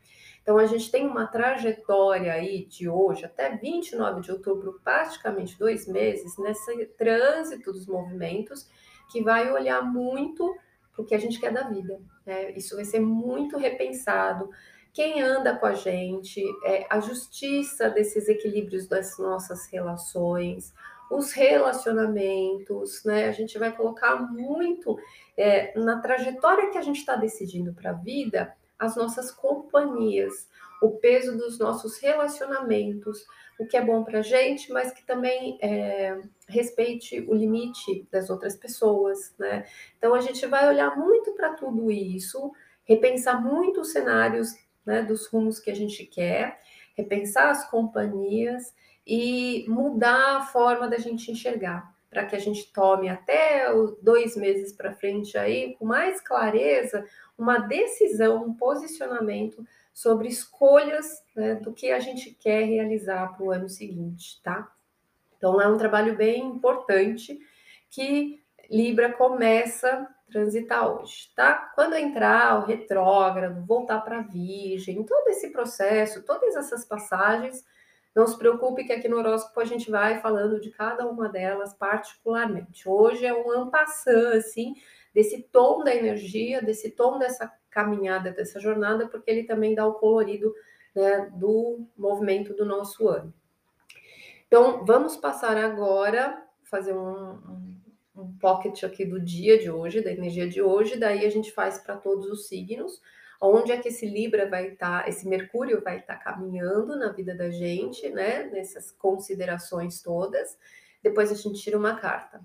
Então, 0.42 0.58
a 0.58 0.66
gente 0.66 0.90
tem 0.92 1.06
uma 1.06 1.28
trajetória 1.28 2.34
aí 2.34 2.66
de 2.66 2.90
hoje 2.90 3.26
até 3.26 3.56
29 3.56 4.22
de 4.22 4.32
outubro, 4.32 4.80
praticamente 4.84 5.58
dois 5.58 5.88
meses, 5.88 6.38
nesse 6.38 6.86
trânsito 6.98 7.72
dos 7.72 7.86
movimentos, 7.86 8.68
que 9.12 9.22
vai 9.22 9.52
olhar 9.52 9.82
muito 9.82 10.56
o 10.98 11.04
que 11.04 11.16
a 11.16 11.18
gente 11.18 11.40
quer 11.40 11.54
da 11.54 11.64
vida. 11.64 12.00
Né? 12.26 12.52
Isso 12.52 12.76
vai 12.76 12.86
ser 12.86 13.00
muito 13.00 13.58
repensado. 13.58 14.50
Quem 15.00 15.22
anda 15.22 15.56
com 15.56 15.66
a 15.66 15.76
gente, 15.76 16.44
é, 16.66 16.86
a 16.90 17.00
justiça 17.00 17.90
desses 17.90 18.28
equilíbrios 18.28 18.86
das 18.86 19.18
nossas 19.18 19.66
relações, 19.68 20.74
os 21.10 21.32
relacionamentos, 21.32 23.06
né? 23.06 23.30
A 23.30 23.32
gente 23.32 23.58
vai 23.58 23.74
colocar 23.74 24.18
muito 24.18 25.00
é, 25.38 25.72
na 25.80 26.02
trajetória 26.02 26.70
que 26.70 26.78
a 26.78 26.82
gente 26.82 26.98
está 27.00 27.16
decidindo 27.16 27.74
para 27.74 27.92
a 27.92 27.94
vida, 27.94 28.54
as 28.78 28.98
nossas 28.98 29.32
companhias, 29.32 30.50
o 30.82 30.92
peso 30.92 31.38
dos 31.38 31.58
nossos 31.58 31.98
relacionamentos, 32.00 33.26
o 33.58 33.66
que 33.66 33.78
é 33.78 33.82
bom 33.82 34.04
para 34.04 34.20
a 34.20 34.22
gente, 34.22 34.70
mas 34.70 34.92
que 34.92 35.06
também 35.06 35.58
é, 35.62 36.20
respeite 36.46 37.22
o 37.22 37.34
limite 37.34 38.06
das 38.12 38.30
outras 38.30 38.58
pessoas, 38.58 39.34
né? 39.40 39.66
Então 39.98 40.14
a 40.14 40.20
gente 40.20 40.46
vai 40.46 40.68
olhar 40.68 40.98
muito 40.98 41.32
para 41.36 41.54
tudo 41.54 41.90
isso, 41.90 42.52
repensar 42.84 43.42
muito 43.42 43.80
os 43.80 43.94
cenários 43.94 44.54
né, 44.86 45.02
dos 45.02 45.28
rumos 45.28 45.60
que 45.60 45.70
a 45.70 45.76
gente 45.76 46.06
quer, 46.06 46.60
repensar 46.96 47.50
as 47.50 47.70
companhias 47.70 48.74
e 49.06 49.66
mudar 49.68 50.38
a 50.38 50.46
forma 50.46 50.88
da 50.88 50.98
gente 50.98 51.32
enxergar, 51.32 51.94
para 52.10 52.26
que 52.26 52.36
a 52.36 52.40
gente 52.40 52.72
tome 52.72 53.10
até 53.10 53.66
dois 54.02 54.36
meses 54.36 54.74
para 54.74 54.94
frente 54.94 55.38
aí, 55.38 55.76
com 55.78 55.86
mais 55.86 56.22
clareza, 56.22 57.06
uma 57.38 57.58
decisão, 57.58 58.44
um 58.44 58.54
posicionamento 58.54 59.66
sobre 59.94 60.28
escolhas 60.28 61.24
né, 61.36 61.56
do 61.56 61.74
que 61.74 61.92
a 61.92 62.00
gente 62.00 62.32
quer 62.32 62.64
realizar 62.66 63.36
para 63.36 63.46
o 63.46 63.52
ano 63.52 63.70
seguinte, 63.70 64.42
tá? 64.42 64.72
Então 65.38 65.62
é 65.62 65.68
um 65.68 65.78
trabalho 65.78 66.16
bem 66.16 66.46
importante 66.46 67.40
que 67.90 68.42
Libra 68.70 69.12
começa 69.12 70.08
transitar 70.30 70.88
hoje, 70.90 71.32
tá? 71.36 71.72
Quando 71.76 71.96
entrar 71.96 72.60
o 72.60 72.66
retrógrado, 72.66 73.66
voltar 73.66 74.02
para 74.02 74.20
a 74.20 74.24
Virgem, 74.24 75.04
todo 75.04 75.28
esse 75.30 75.52
processo, 75.52 76.24
todas 76.24 76.56
essas 76.56 76.86
passagens, 76.86 77.66
não 78.16 78.26
se 78.28 78.38
preocupe 78.38 78.84
que 78.84 78.94
aqui 78.94 79.08
no 79.08 79.18
horóscopo 79.18 79.60
a 79.60 79.66
gente 79.66 79.90
vai 79.90 80.20
falando 80.20 80.60
de 80.60 80.72
cada 80.72 81.08
uma 81.08 81.30
delas 81.30 81.74
particularmente. 81.74 82.88
Hoje 82.88 83.26
é 83.26 83.34
um 83.34 83.52
ampassã, 83.52 84.38
assim, 84.38 84.76
desse 85.14 85.44
tom 85.44 85.84
da 85.84 85.94
energia, 85.94 86.62
desse 86.62 86.92
tom 86.92 87.20
dessa 87.20 87.52
caminhada, 87.70 88.32
dessa 88.32 88.60
jornada, 88.60 89.08
porque 89.08 89.30
ele 89.30 89.44
também 89.44 89.76
dá 89.76 89.86
o 89.86 89.94
colorido 89.94 90.54
né, 90.96 91.30
do 91.34 91.86
movimento 91.98 92.54
do 92.54 92.66
nosso 92.66 93.08
ano. 93.08 93.34
Então, 94.48 94.84
vamos 94.84 95.16
passar 95.16 95.58
agora, 95.58 96.44
fazer 96.64 96.94
um, 96.94 97.34
um, 97.34 97.76
um 98.20 98.38
pocket 98.38 98.84
aqui 98.84 99.06
do 99.06 99.20
dia 99.20 99.58
de 99.58 99.72
hoje, 99.72 100.02
da 100.02 100.12
energia 100.12 100.48
de 100.48 100.62
hoje, 100.62 100.98
daí 100.98 101.26
a 101.26 101.30
gente 101.30 101.52
faz 101.52 101.78
para 101.78 101.96
todos 101.96 102.28
os 102.28 102.48
signos, 102.48 103.02
onde 103.42 103.72
é 103.72 103.78
que 103.78 103.88
esse 103.88 104.06
Libra 104.06 104.50
vai 104.50 104.70
estar, 104.70 105.04
tá, 105.04 105.10
esse 105.10 105.28
Mercúrio 105.28 105.82
vai 105.82 106.00
estar 106.00 106.16
tá 106.16 106.24
caminhando 106.24 106.98
na 106.98 107.12
vida 107.12 107.34
da 107.34 107.50
gente, 107.50 108.10
né, 108.10 108.46
nessas 108.46 108.92
considerações 108.92 110.02
todas. 110.02 110.58
Depois 111.02 111.32
a 111.32 111.36
gente 111.36 111.62
tira 111.62 111.78
uma 111.78 111.96
carta. 111.96 112.42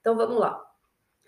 Então, 0.00 0.16
vamos 0.16 0.38
lá. 0.38 0.66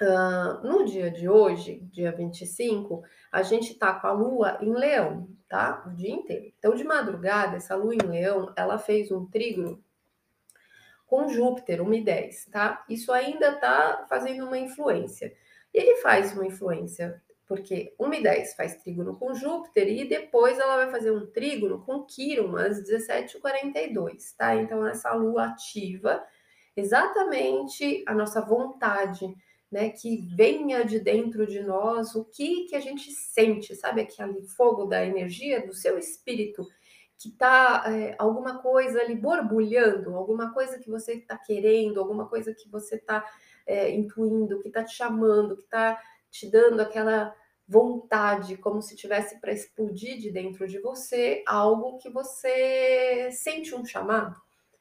Uh, 0.00 0.66
no 0.66 0.84
dia 0.84 1.10
de 1.10 1.28
hoje, 1.28 1.80
dia 1.92 2.10
25, 2.10 3.04
a 3.30 3.42
gente 3.42 3.74
tá 3.74 3.92
com 3.94 4.06
a 4.06 4.12
lua 4.12 4.58
em 4.60 4.72
leão, 4.72 5.28
tá? 5.48 5.84
O 5.86 5.90
dia 5.90 6.10
inteiro. 6.10 6.52
Então, 6.58 6.74
de 6.74 6.82
madrugada, 6.82 7.56
essa 7.56 7.76
lua 7.76 7.94
em 7.94 7.98
leão, 7.98 8.52
ela 8.56 8.78
fez 8.78 9.12
um 9.12 9.26
trígono 9.26 9.84
com 11.12 11.28
Júpiter, 11.28 11.82
1 11.82 11.92
e 11.92 12.02
10, 12.02 12.46
tá? 12.46 12.82
Isso 12.88 13.12
ainda 13.12 13.52
tá 13.56 14.06
fazendo 14.08 14.46
uma 14.46 14.56
influência. 14.56 15.30
E 15.74 15.78
ele 15.78 15.96
faz 15.96 16.32
uma 16.32 16.46
influência, 16.46 17.22
porque 17.46 17.94
1 18.00 18.14
e 18.14 18.22
10 18.22 18.54
faz 18.54 18.76
trígono 18.76 19.18
com 19.18 19.34
Júpiter 19.34 19.88
e 19.88 20.08
depois 20.08 20.58
ela 20.58 20.76
vai 20.76 20.90
fazer 20.90 21.10
um 21.10 21.26
trígono 21.26 21.84
com 21.84 22.06
Quiron 22.06 22.56
às 22.56 22.82
17h42, 22.82 24.34
tá? 24.38 24.56
Então, 24.56 24.86
essa 24.86 25.12
lua 25.12 25.48
ativa 25.48 26.24
exatamente 26.74 28.02
a 28.06 28.14
nossa 28.14 28.40
vontade 28.40 29.36
né, 29.70 29.90
que 29.90 30.26
venha 30.34 30.82
de 30.82 30.98
dentro 30.98 31.46
de 31.46 31.60
nós 31.60 32.14
o 32.14 32.24
que 32.24 32.64
que 32.64 32.74
a 32.74 32.80
gente 32.80 33.10
sente, 33.10 33.76
sabe 33.76 34.00
aquele 34.00 34.40
fogo 34.48 34.86
da 34.86 35.04
energia 35.04 35.66
do 35.66 35.74
seu 35.74 35.98
espírito 35.98 36.66
que 37.22 37.28
está 37.28 37.84
é, 37.86 38.16
alguma 38.18 38.58
coisa 38.58 39.00
ali 39.00 39.14
borbulhando, 39.14 40.16
alguma 40.16 40.52
coisa 40.52 40.76
que 40.80 40.90
você 40.90 41.14
está 41.14 41.38
querendo, 41.38 42.00
alguma 42.00 42.26
coisa 42.28 42.52
que 42.52 42.68
você 42.68 42.96
está 42.96 43.24
é, 43.64 43.90
intuindo, 43.94 44.58
que 44.58 44.66
está 44.66 44.82
te 44.82 44.96
chamando, 44.96 45.56
que 45.56 45.62
está 45.62 46.02
te 46.28 46.50
dando 46.50 46.80
aquela 46.80 47.32
vontade, 47.68 48.56
como 48.56 48.82
se 48.82 48.96
tivesse 48.96 49.40
para 49.40 49.52
explodir 49.52 50.18
de 50.18 50.32
dentro 50.32 50.66
de 50.66 50.80
você, 50.80 51.44
algo 51.46 51.96
que 51.98 52.10
você 52.10 53.30
sente 53.30 53.72
um 53.72 53.84
chamado. 53.84 54.34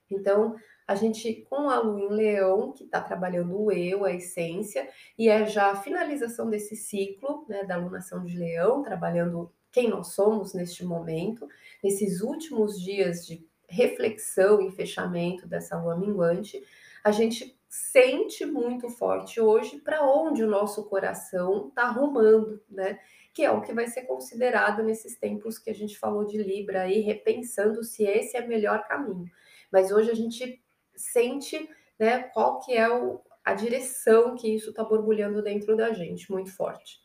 Então, 0.10 0.56
a 0.88 0.96
gente, 0.96 1.46
com 1.48 1.70
a 1.70 1.80
lua 1.80 2.02
em 2.02 2.10
leão, 2.10 2.72
que 2.74 2.86
está 2.86 3.00
trabalhando 3.00 3.56
o 3.56 3.72
eu, 3.72 4.04
a 4.04 4.12
essência, 4.12 4.90
e 5.18 5.30
é 5.30 5.46
já 5.46 5.72
a 5.72 5.76
finalização 5.76 6.50
desse 6.50 6.76
ciclo, 6.76 7.46
né, 7.48 7.64
da 7.64 7.76
alunação 7.76 8.26
de 8.26 8.36
leão, 8.36 8.82
trabalhando 8.82 9.54
quem 9.72 9.90
nós 9.90 10.08
somos 10.14 10.54
neste 10.54 10.84
momento, 10.84 11.48
nesses 11.84 12.22
últimos 12.22 12.80
dias 12.80 13.26
de 13.26 13.46
reflexão 13.68 14.62
e 14.62 14.72
fechamento 14.72 15.48
dessa 15.48 15.80
lua 15.80 15.96
minguante, 15.96 16.62
a 17.04 17.12
gente 17.12 17.58
sente 17.70 18.46
muito 18.46 18.90
forte 18.90 19.40
hoje 19.40 19.80
para 19.80 20.04
onde 20.04 20.44
o 20.44 20.50
nosso 20.50 20.84
coração 20.90 21.70
está 21.70 21.84
arrumando, 21.84 22.62
né? 22.70 23.00
Que 23.34 23.46
é 23.46 23.52
o 23.52 23.62
que 23.62 23.74
vai 23.74 23.88
ser 23.88 24.02
considerado 24.02 24.84
nesses 24.84 25.18
tempos 25.18 25.58
que 25.58 25.70
a 25.70 25.74
gente 25.74 25.98
falou 25.98 26.26
de 26.26 26.38
Libra 26.38 26.82
aí, 26.82 27.00
repensando 27.00 27.82
se 27.82 28.04
esse 28.04 28.36
é 28.36 28.42
o 28.42 28.48
melhor 28.48 28.86
caminho. 28.86 29.32
Mas 29.72 29.90
hoje 29.90 30.12
a 30.12 30.14
gente 30.14 30.62
sente 30.94 31.70
né, 31.98 32.24
qual 32.34 32.60
que 32.60 32.74
é 32.74 32.90
o, 32.90 33.22
a 33.44 33.54
direção 33.54 34.36
que 34.36 34.54
isso 34.54 34.72
está 34.72 34.84
borbulhando 34.84 35.42
dentro 35.42 35.78
da 35.78 35.94
gente, 35.94 36.30
muito 36.30 36.52
forte. 36.54 37.00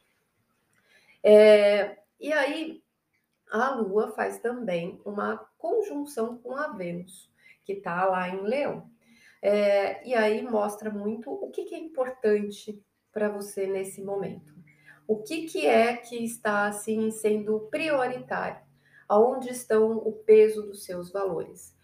É, 1.22 1.96
e 2.20 2.32
aí, 2.32 2.82
a 3.50 3.70
Lua 3.70 4.12
faz 4.12 4.38
também 4.38 5.00
uma 5.04 5.36
conjunção 5.56 6.38
com 6.38 6.56
a 6.56 6.68
Vênus, 6.68 7.30
que 7.64 7.74
está 7.74 8.04
lá 8.04 8.28
em 8.28 8.42
Leão. 8.42 8.90
É, 9.40 10.06
e 10.06 10.14
aí 10.14 10.42
mostra 10.42 10.90
muito 10.90 11.30
o 11.30 11.50
que, 11.50 11.64
que 11.64 11.74
é 11.74 11.78
importante 11.78 12.82
para 13.12 13.28
você 13.28 13.66
nesse 13.66 14.02
momento. 14.02 14.54
O 15.06 15.22
que, 15.22 15.46
que 15.46 15.66
é 15.66 15.96
que 15.96 16.24
está 16.24 16.66
assim 16.66 17.10
sendo 17.10 17.60
prioritário? 17.70 18.66
aonde 19.08 19.50
estão 19.50 19.96
o 19.98 20.12
peso 20.12 20.62
dos 20.62 20.84
seus 20.84 21.10
valores. 21.10 21.74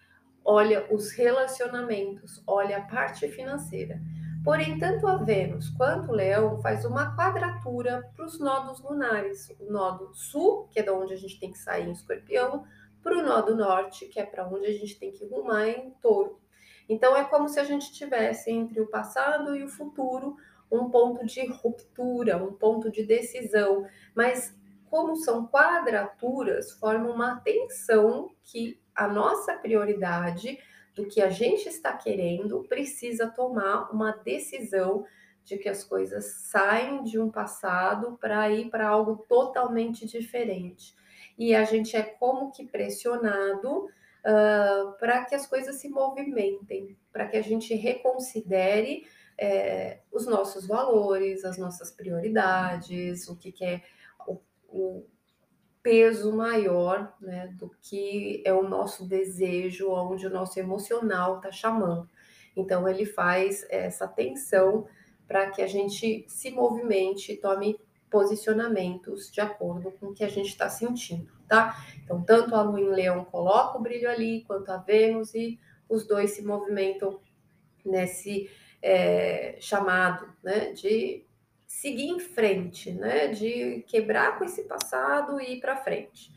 Olha 0.45 0.93
os 0.93 1.13
relacionamentos, 1.13 2.43
olha 2.47 2.79
a 2.79 2.83
parte 2.83 3.29
financeira. 3.29 4.01
Porém, 4.45 4.77
tanto 4.77 5.07
a 5.07 5.17
Vênus 5.19 5.71
quanto 5.71 6.11
o 6.11 6.15
Leão 6.15 6.61
faz 6.61 6.85
uma 6.85 7.17
quadratura 7.17 8.11
para 8.17 8.25
os 8.27 8.41
nodos 8.41 8.81
lunares. 8.81 9.49
O 9.61 9.71
nodo 9.71 10.13
sul, 10.15 10.67
que 10.69 10.81
é 10.81 10.83
da 10.83 10.93
onde 10.93 11.13
a 11.15 11.17
gente 11.17 11.39
tem 11.39 11.53
que 11.53 11.59
sair 11.59 11.89
em 11.89 11.93
escorpião, 11.93 12.65
para 13.03 13.17
o 13.17 13.23
nodo 13.23 13.55
norte, 13.55 14.07
que 14.07 14.19
é 14.19 14.27
para 14.27 14.49
onde 14.49 14.67
a 14.67 14.73
gente 14.73 14.99
tem 14.99 15.13
que 15.13 15.25
rumar 15.27 15.69
em 15.69 15.91
touro. 16.03 16.41
Então, 16.89 17.17
é 17.17 17.23
como 17.23 17.49
se 17.49 17.61
a 17.61 17.65
gente 17.65 17.93
tivesse 17.93 18.51
entre 18.51 18.81
o 18.81 18.89
passado 18.89 19.55
e 19.55 19.63
o 19.63 19.69
futuro 19.69 20.37
um 20.71 20.91
ponto 20.91 21.25
de 21.25 21.47
ruptura, 21.47 22.37
um 22.37 22.53
ponto 22.53 22.91
de 22.91 23.05
decisão. 23.05 23.87
Mas, 24.13 24.57
como 24.91 25.15
são 25.15 25.47
quadraturas, 25.47 26.73
forma 26.73 27.09
uma 27.11 27.37
tensão 27.37 28.31
que 28.43 28.81
a 28.95 29.07
nossa 29.07 29.55
prioridade 29.55 30.59
do 30.95 31.07
que 31.07 31.21
a 31.21 31.31
gente 31.31 31.69
está 31.69 31.97
querendo, 31.97 32.65
precisa 32.69 33.29
tomar 33.29 33.91
uma 33.91 34.13
decisão 34.13 35.05
de 35.45 35.59
que 35.59 35.69
as 35.69 35.83
coisas 35.83 36.25
saem 36.51 37.03
de 37.03 37.19
um 37.19 37.31
passado 37.31 38.17
para 38.21 38.51
ir 38.51 38.71
para 38.71 38.89
algo 38.89 39.25
totalmente 39.29 40.07
diferente. 40.07 40.95
E 41.37 41.55
a 41.55 41.65
gente 41.65 41.97
é 41.97 42.03
como 42.03 42.53
que 42.53 42.67
pressionado 42.67 43.87
uh, 43.87 44.93
para 44.99 45.25
que 45.25 45.35
as 45.35 45.47
coisas 45.47 45.77
se 45.77 45.89
movimentem, 45.89 46.97
para 47.13 47.27
que 47.27 47.37
a 47.37 47.43
gente 47.43 47.75
reconsidere 47.75 49.05
é, 49.39 50.01
os 50.13 50.27
nossos 50.27 50.67
valores, 50.67 51.45
as 51.45 51.59
nossas 51.59 51.91
prioridades, 51.91 53.29
o 53.29 53.37
que, 53.37 53.51
que 53.51 53.65
é 53.65 53.83
o, 54.27 54.41
o 54.69 55.07
peso 55.83 56.33
maior 56.33 57.13
né, 57.21 57.49
do 57.59 57.71
que 57.81 58.43
é 58.45 58.53
o 58.53 58.69
nosso 58.69 59.07
desejo, 59.07 59.91
onde 59.91 60.27
o 60.27 60.31
nosso 60.31 60.59
emocional 60.59 61.37
está 61.37 61.51
chamando. 61.51 62.09
Então, 62.57 62.89
ele 62.89 63.05
faz 63.05 63.67
essa 63.69 64.07
tensão 64.07 64.87
para 65.27 65.51
que 65.51 65.63
a 65.63 65.67
gente 65.67 66.25
se 66.29 66.51
movimente, 66.51 67.37
tome 67.37 67.79
posicionamentos 68.11 69.33
de 69.33 69.41
acordo 69.41 69.91
com 69.93 70.09
o 70.09 70.15
que 70.15 70.23
a 70.23 70.29
gente 70.29 70.49
está 70.49 70.69
sentindo, 70.69 71.33
tá? 71.49 71.75
Então, 72.05 72.23
tanto 72.23 72.55
a 72.55 72.63
Lua 72.63 72.79
em 72.79 72.91
Leão 72.91 73.25
coloca 73.25 73.79
o 73.79 73.81
brilho 73.81 74.09
ali, 74.09 74.45
quanto 74.47 74.71
a 74.71 74.77
Vênus, 74.77 75.35
e 75.35 75.59
os 75.89 76.07
dois 76.07 76.33
se 76.33 76.43
movimentam 76.43 77.19
nesse 77.85 78.51
é, 78.83 79.57
chamado, 79.59 80.27
né, 80.43 80.73
de 80.73 81.25
seguir 81.73 82.09
em 82.09 82.21
frente, 82.21 82.93
né? 82.93 83.29
De 83.29 83.83
quebrar 83.89 84.39
com 84.39 84.45
esse 84.45 84.65
passado 84.65 85.41
e 85.41 85.55
ir 85.55 85.61
para 85.61 85.83
frente. 85.83 86.31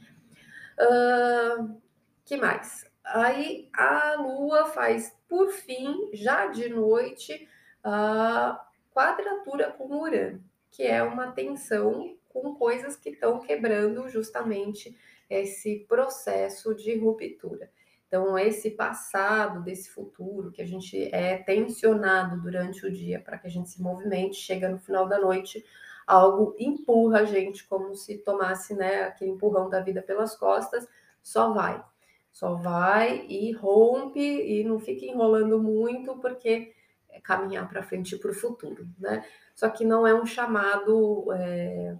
Uh, 0.80 1.80
que 2.24 2.38
mais? 2.38 2.90
Aí 3.04 3.70
a 3.74 4.16
Lua 4.16 4.68
faz, 4.68 5.16
por 5.28 5.52
fim, 5.52 6.10
já 6.14 6.48
de 6.48 6.70
noite, 6.70 7.48
a 7.84 8.66
quadratura 8.94 9.72
com 9.72 10.00
Urano, 10.00 10.42
que 10.72 10.84
é 10.84 11.04
uma 11.04 11.32
tensão 11.34 12.18
com 12.30 12.56
coisas 12.56 12.96
que 12.96 13.10
estão 13.10 13.40
quebrando 13.40 14.08
justamente 14.08 14.98
esse 15.30 15.86
processo 15.88 16.74
de 16.74 16.98
ruptura. 16.98 17.70
Então, 18.16 18.40
esse 18.40 18.72
passado 18.72 19.62
desse 19.62 19.90
futuro 19.90 20.50
que 20.50 20.62
a 20.62 20.66
gente 20.66 21.14
é 21.14 21.36
tensionado 21.36 22.42
durante 22.42 22.86
o 22.86 22.90
dia 22.90 23.20
para 23.20 23.38
que 23.38 23.46
a 23.46 23.50
gente 23.50 23.70
se 23.70 23.82
movimente, 23.82 24.38
chega 24.38 24.70
no 24.70 24.80
final 24.80 25.06
da 25.06 25.20
noite, 25.20 25.66
algo 26.08 26.56
empurra 26.58 27.20
a 27.20 27.26
gente 27.26 27.68
como 27.68 27.94
se 27.94 28.20
tomasse 28.20 28.74
né, 28.74 29.04
aquele 29.04 29.32
empurrão 29.32 29.70
da 29.70 29.82
vida 29.82 30.02
pelas 30.02 30.34
costas, 30.34 30.88
só 31.22 31.52
vai. 31.52 31.84
Só 32.32 32.54
vai 32.54 33.26
e 33.28 33.52
rompe 33.52 34.22
e 34.22 34.64
não 34.64 34.80
fica 34.80 35.06
enrolando 35.06 35.62
muito, 35.62 36.16
porque 36.20 36.74
é 37.10 37.20
caminhar 37.20 37.68
para 37.68 37.84
frente 37.84 38.16
para 38.16 38.32
o 38.32 38.34
futuro, 38.34 38.88
né? 38.98 39.26
Só 39.54 39.68
que 39.68 39.84
não 39.84 40.08
é 40.08 40.16
um 40.16 40.26
chamado 40.26 41.34
é, 41.34 41.98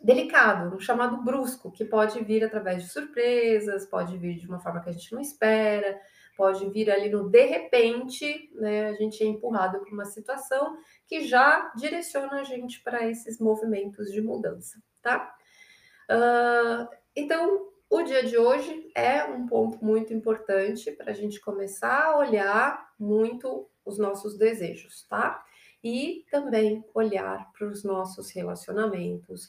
delicado, 0.00 0.74
um 0.74 0.80
chamado 0.80 1.22
brusco, 1.22 1.72
que 1.72 1.84
pode 1.84 2.22
vir 2.22 2.44
através 2.44 2.82
de 2.82 2.88
surpresas, 2.88 3.86
pode 3.86 4.16
vir 4.16 4.36
de 4.36 4.46
uma 4.46 4.60
forma 4.60 4.80
que 4.80 4.88
a 4.88 4.92
gente 4.92 5.12
não 5.12 5.20
espera, 5.20 6.00
pode 6.36 6.68
vir 6.70 6.88
ali 6.88 7.10
no 7.10 7.28
de 7.28 7.44
repente, 7.46 8.48
né? 8.54 8.90
A 8.90 8.94
gente 8.94 9.22
é 9.22 9.26
empurrado 9.26 9.80
para 9.80 9.92
uma 9.92 10.04
situação 10.04 10.76
que 11.06 11.26
já 11.26 11.72
direciona 11.76 12.40
a 12.40 12.44
gente 12.44 12.80
para 12.82 13.08
esses 13.08 13.40
movimentos 13.40 14.12
de 14.12 14.22
mudança, 14.22 14.80
tá? 15.02 15.34
Uh, 16.08 16.88
então, 17.14 17.68
o 17.90 18.02
dia 18.02 18.24
de 18.24 18.38
hoje 18.38 18.90
é 18.94 19.24
um 19.24 19.46
ponto 19.46 19.84
muito 19.84 20.14
importante 20.14 20.92
para 20.92 21.10
a 21.10 21.14
gente 21.14 21.40
começar 21.40 22.04
a 22.04 22.18
olhar 22.18 22.92
muito 22.98 23.68
os 23.84 23.98
nossos 23.98 24.38
desejos, 24.38 25.06
tá? 25.08 25.42
E 25.82 26.24
também 26.30 26.84
olhar 26.94 27.50
para 27.52 27.66
os 27.66 27.82
nossos 27.82 28.30
relacionamentos, 28.30 29.48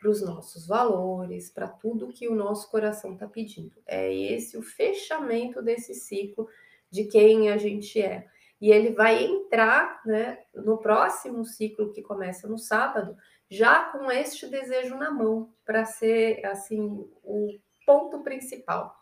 para 0.00 0.10
os 0.10 0.22
nossos 0.22 0.66
valores, 0.66 1.50
para 1.50 1.68
tudo 1.68 2.08
que 2.08 2.26
o 2.26 2.34
nosso 2.34 2.70
coração 2.70 3.12
está 3.12 3.26
pedindo. 3.26 3.76
É 3.86 4.12
esse 4.12 4.56
o 4.56 4.62
fechamento 4.62 5.60
desse 5.60 5.94
ciclo 5.94 6.48
de 6.90 7.04
quem 7.04 7.50
a 7.50 7.58
gente 7.58 8.00
é. 8.00 8.26
E 8.58 8.72
ele 8.72 8.92
vai 8.92 9.22
entrar 9.22 10.00
né, 10.06 10.38
no 10.54 10.78
próximo 10.78 11.44
ciclo 11.44 11.92
que 11.92 12.02
começa 12.02 12.48
no 12.48 12.58
sábado, 12.58 13.14
já 13.48 13.84
com 13.84 14.10
este 14.10 14.46
desejo 14.46 14.96
na 14.96 15.10
mão, 15.10 15.52
para 15.64 15.84
ser 15.84 16.44
assim 16.46 17.06
o 17.22 17.58
ponto 17.86 18.20
principal. 18.20 18.96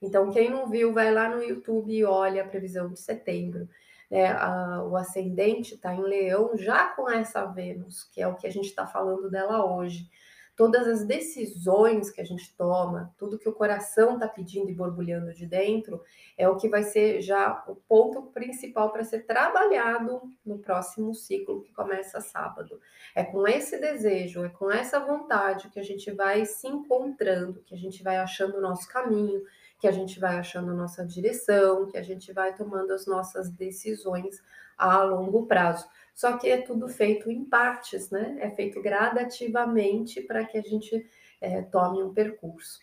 Então, 0.00 0.30
quem 0.30 0.50
não 0.50 0.68
viu, 0.68 0.92
vai 0.92 1.12
lá 1.12 1.28
no 1.28 1.42
YouTube 1.42 1.92
e 1.92 2.04
olha 2.04 2.42
a 2.42 2.46
previsão 2.46 2.92
de 2.92 3.00
setembro. 3.00 3.68
É, 4.10 4.28
a, 4.28 4.84
o 4.84 4.96
ascendente 4.96 5.74
está 5.74 5.94
em 5.94 6.02
leão 6.02 6.56
já 6.56 6.88
com 6.88 7.10
essa 7.10 7.44
Vênus, 7.46 8.04
que 8.04 8.20
é 8.20 8.28
o 8.28 8.36
que 8.36 8.46
a 8.46 8.52
gente 8.52 8.66
está 8.66 8.86
falando 8.86 9.30
dela 9.30 9.64
hoje 9.64 10.08
todas 10.56 10.86
as 10.86 11.04
decisões 11.04 12.10
que 12.10 12.20
a 12.20 12.24
gente 12.24 12.54
toma, 12.56 13.12
tudo 13.18 13.38
que 13.38 13.48
o 13.48 13.52
coração 13.52 14.14
está 14.14 14.28
pedindo 14.28 14.70
e 14.70 14.74
borbulhando 14.74 15.34
de 15.34 15.46
dentro, 15.46 16.02
é 16.38 16.48
o 16.48 16.56
que 16.56 16.68
vai 16.68 16.82
ser 16.82 17.20
já 17.20 17.64
o 17.66 17.74
ponto 17.74 18.22
principal 18.22 18.92
para 18.92 19.04
ser 19.04 19.26
trabalhado 19.26 20.22
no 20.44 20.58
próximo 20.58 21.14
ciclo 21.14 21.62
que 21.62 21.72
começa 21.72 22.20
sábado. 22.20 22.80
É 23.14 23.24
com 23.24 23.46
esse 23.48 23.80
desejo, 23.80 24.44
é 24.44 24.48
com 24.48 24.70
essa 24.70 25.00
vontade 25.00 25.70
que 25.70 25.80
a 25.80 25.84
gente 25.84 26.10
vai 26.12 26.44
se 26.44 26.68
encontrando, 26.68 27.62
que 27.66 27.74
a 27.74 27.78
gente 27.78 28.02
vai 28.02 28.16
achando 28.16 28.58
o 28.58 28.60
nosso 28.60 28.88
caminho, 28.88 29.42
que 29.78 29.88
a 29.88 29.92
gente 29.92 30.20
vai 30.20 30.38
achando 30.38 30.70
a 30.70 30.74
nossa 30.74 31.04
direção, 31.04 31.86
que 31.86 31.98
a 31.98 32.02
gente 32.02 32.32
vai 32.32 32.54
tomando 32.54 32.92
as 32.92 33.06
nossas 33.06 33.50
decisões 33.50 34.42
a 34.78 35.02
longo 35.02 35.46
prazo. 35.46 35.86
Só 36.14 36.38
que 36.38 36.48
é 36.48 36.62
tudo 36.62 36.88
feito 36.88 37.28
em 37.28 37.44
partes, 37.44 38.10
né? 38.10 38.36
É 38.40 38.48
feito 38.50 38.80
gradativamente 38.80 40.20
para 40.20 40.44
que 40.44 40.56
a 40.56 40.62
gente 40.62 41.04
é, 41.40 41.60
tome 41.62 42.02
um 42.02 42.14
percurso. 42.14 42.80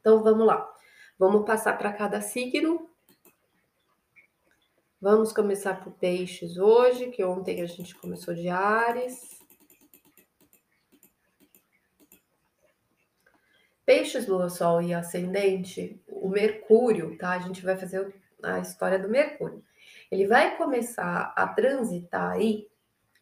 Então 0.00 0.22
vamos 0.22 0.44
lá. 0.44 0.68
Vamos 1.16 1.46
passar 1.46 1.78
para 1.78 1.92
cada 1.92 2.20
signo. 2.20 2.90
Vamos 5.00 5.32
começar 5.32 5.82
por 5.84 5.92
peixes 5.92 6.58
hoje, 6.58 7.10
que 7.10 7.22
ontem 7.22 7.62
a 7.62 7.66
gente 7.66 7.94
começou 7.94 8.34
de 8.34 8.48
Ares. 8.48 9.38
Peixes, 13.86 14.26
Lua, 14.26 14.50
Sol 14.50 14.82
e 14.82 14.92
Ascendente, 14.92 16.02
o 16.08 16.28
Mercúrio, 16.28 17.16
tá? 17.16 17.30
A 17.30 17.38
gente 17.38 17.64
vai 17.64 17.76
fazer 17.76 18.12
a 18.42 18.58
história 18.58 18.98
do 18.98 19.08
Mercúrio 19.08 19.64
ele 20.10 20.26
vai 20.26 20.56
começar 20.56 21.32
a 21.36 21.46
transitar 21.48 22.32
aí 22.32 22.66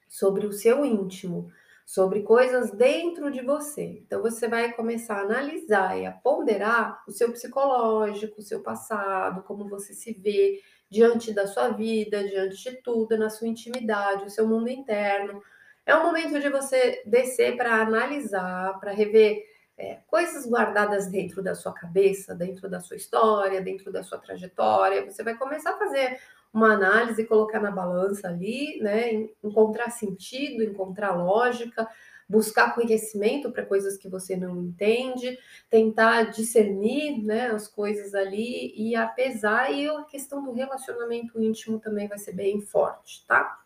sobre 0.08 0.46
o 0.46 0.52
seu 0.52 0.84
íntimo, 0.84 1.50
sobre 1.84 2.22
coisas 2.22 2.70
dentro 2.72 3.30
de 3.30 3.42
você. 3.42 4.02
Então 4.04 4.22
você 4.22 4.48
vai 4.48 4.72
começar 4.72 5.16
a 5.16 5.22
analisar 5.22 5.98
e 5.98 6.06
a 6.06 6.12
ponderar 6.12 7.02
o 7.06 7.12
seu 7.12 7.30
psicológico, 7.30 8.40
o 8.40 8.44
seu 8.44 8.60
passado, 8.60 9.42
como 9.42 9.68
você 9.68 9.94
se 9.94 10.12
vê 10.12 10.60
diante 10.90 11.32
da 11.32 11.46
sua 11.46 11.68
vida, 11.70 12.24
diante 12.24 12.62
de 12.62 12.82
tudo, 12.82 13.16
na 13.16 13.30
sua 13.30 13.48
intimidade, 13.48 14.24
o 14.24 14.30
seu 14.30 14.46
mundo 14.46 14.68
interno. 14.68 15.42
É 15.84 15.94
um 15.94 16.04
momento 16.04 16.40
de 16.40 16.48
você 16.48 17.02
descer 17.06 17.56
para 17.56 17.82
analisar, 17.82 18.78
para 18.80 18.92
rever 18.92 19.44
é, 19.78 19.98
coisas 20.06 20.46
guardadas 20.46 21.08
dentro 21.08 21.42
da 21.42 21.54
sua 21.54 21.72
cabeça, 21.72 22.34
dentro 22.34 22.68
da 22.68 22.80
sua 22.80 22.96
história, 22.96 23.60
dentro 23.60 23.92
da 23.92 24.02
sua 24.02 24.18
trajetória. 24.18 25.04
Você 25.04 25.22
vai 25.22 25.36
começar 25.36 25.70
a 25.70 25.78
fazer 25.78 26.18
uma 26.56 26.72
análise, 26.72 27.26
colocar 27.26 27.60
na 27.60 27.70
balança 27.70 28.28
ali, 28.28 28.80
né? 28.80 29.28
Encontrar 29.44 29.90
sentido, 29.90 30.64
encontrar 30.64 31.14
lógica, 31.14 31.86
buscar 32.26 32.74
conhecimento 32.74 33.52
para 33.52 33.64
coisas 33.64 33.98
que 33.98 34.08
você 34.08 34.34
não 34.36 34.62
entende, 34.62 35.38
tentar 35.70 36.30
discernir 36.30 37.22
né, 37.22 37.48
as 37.48 37.68
coisas 37.68 38.14
ali 38.14 38.72
e 38.74 38.96
apesar, 38.96 39.70
e 39.70 39.88
a 39.88 40.02
questão 40.04 40.42
do 40.42 40.52
relacionamento 40.52 41.40
íntimo 41.40 41.78
também 41.78 42.08
vai 42.08 42.18
ser 42.18 42.32
bem 42.32 42.60
forte, 42.60 43.24
tá? 43.26 43.60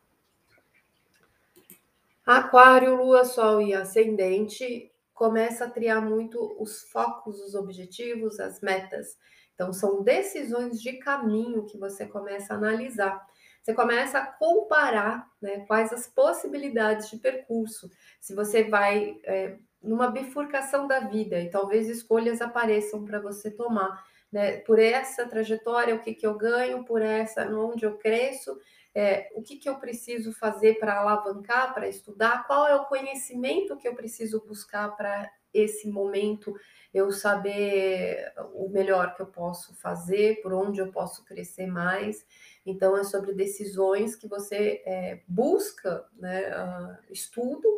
Aquário, 2.27 2.97
Lua, 2.97 3.25
Sol 3.25 3.63
e 3.63 3.73
Ascendente 3.73 4.93
começa 5.15 5.65
a 5.65 5.71
triar 5.71 6.03
muito 6.03 6.57
os 6.59 6.83
focos, 6.83 7.41
os 7.41 7.55
objetivos, 7.55 8.41
as 8.41 8.61
metas. 8.61 9.17
Então, 9.61 9.75
são 9.75 10.03
decisões 10.03 10.81
de 10.81 10.95
caminho 10.95 11.67
que 11.67 11.77
você 11.77 12.07
começa 12.07 12.55
a 12.55 12.57
analisar. 12.57 13.23
Você 13.61 13.75
começa 13.75 14.19
a 14.19 14.25
comparar 14.25 15.31
né, 15.39 15.67
quais 15.67 15.93
as 15.93 16.07
possibilidades 16.07 17.11
de 17.11 17.19
percurso. 17.19 17.91
Se 18.19 18.35
você 18.35 18.65
vai 18.65 19.21
é, 19.23 19.59
numa 19.83 20.11
bifurcação 20.11 20.89
da 20.89 21.01
vida 21.01 21.39
e 21.39 21.51
talvez 21.51 21.91
escolhas 21.91 22.41
apareçam 22.41 23.05
para 23.05 23.21
você 23.21 23.51
tomar. 23.51 24.03
Né? 24.33 24.61
Por 24.61 24.79
essa 24.79 25.29
trajetória, 25.29 25.95
o 25.95 26.01
que, 26.01 26.15
que 26.15 26.27
eu 26.27 26.39
ganho, 26.39 26.83
por 26.83 27.03
essa, 27.03 27.47
onde 27.55 27.85
eu 27.85 27.99
cresço, 27.99 28.59
é, 28.95 29.29
o 29.35 29.43
que, 29.43 29.59
que 29.59 29.69
eu 29.69 29.75
preciso 29.75 30.33
fazer 30.33 30.79
para 30.79 31.01
alavancar, 31.01 31.75
para 31.75 31.87
estudar, 31.87 32.47
qual 32.47 32.67
é 32.67 32.75
o 32.77 32.87
conhecimento 32.87 33.77
que 33.77 33.87
eu 33.87 33.95
preciso 33.95 34.43
buscar 34.47 34.97
para 34.97 35.31
esse 35.53 35.89
momento 35.89 36.55
eu 36.93 37.13
saber 37.13 38.33
o 38.53 38.69
melhor 38.69 39.15
que 39.15 39.23
eu 39.23 39.27
posso 39.27 39.75
fazer, 39.77 40.41
por 40.43 40.53
onde 40.53 40.81
eu 40.81 40.91
posso 40.91 41.25
crescer 41.25 41.67
mais. 41.67 42.27
Então, 42.67 42.97
é 42.97 43.05
sobre 43.05 43.33
decisões 43.33 44.17
que 44.17 44.27
você 44.27 44.83
é, 44.85 45.23
busca 45.27 46.05
né, 46.17 46.51
uh, 46.51 47.13
estudo, 47.13 47.69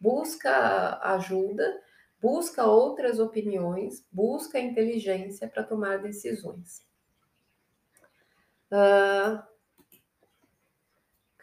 busca 0.00 0.98
ajuda, 1.14 1.80
busca 2.20 2.64
outras 2.64 3.20
opiniões, 3.20 4.04
busca 4.10 4.58
inteligência 4.58 5.48
para 5.48 5.62
tomar 5.62 5.98
decisões. 5.98 6.84
Uh, 8.70 9.42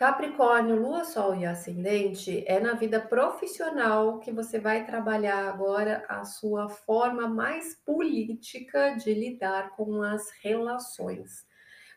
Capricórnio, 0.03 0.75
Lua, 0.75 1.05
Sol 1.05 1.33
e 1.33 1.45
Ascendente 1.45 2.43
é 2.45 2.59
na 2.59 2.73
vida 2.73 2.99
profissional 2.99 4.19
que 4.19 4.33
você 4.33 4.59
vai 4.59 4.85
trabalhar 4.85 5.47
agora 5.47 6.03
a 6.09 6.25
sua 6.25 6.67
forma 6.67 7.25
mais 7.25 7.81
política 7.85 8.97
de 8.97 9.13
lidar 9.13 9.69
com 9.77 10.01
as 10.01 10.29
relações. 10.41 11.45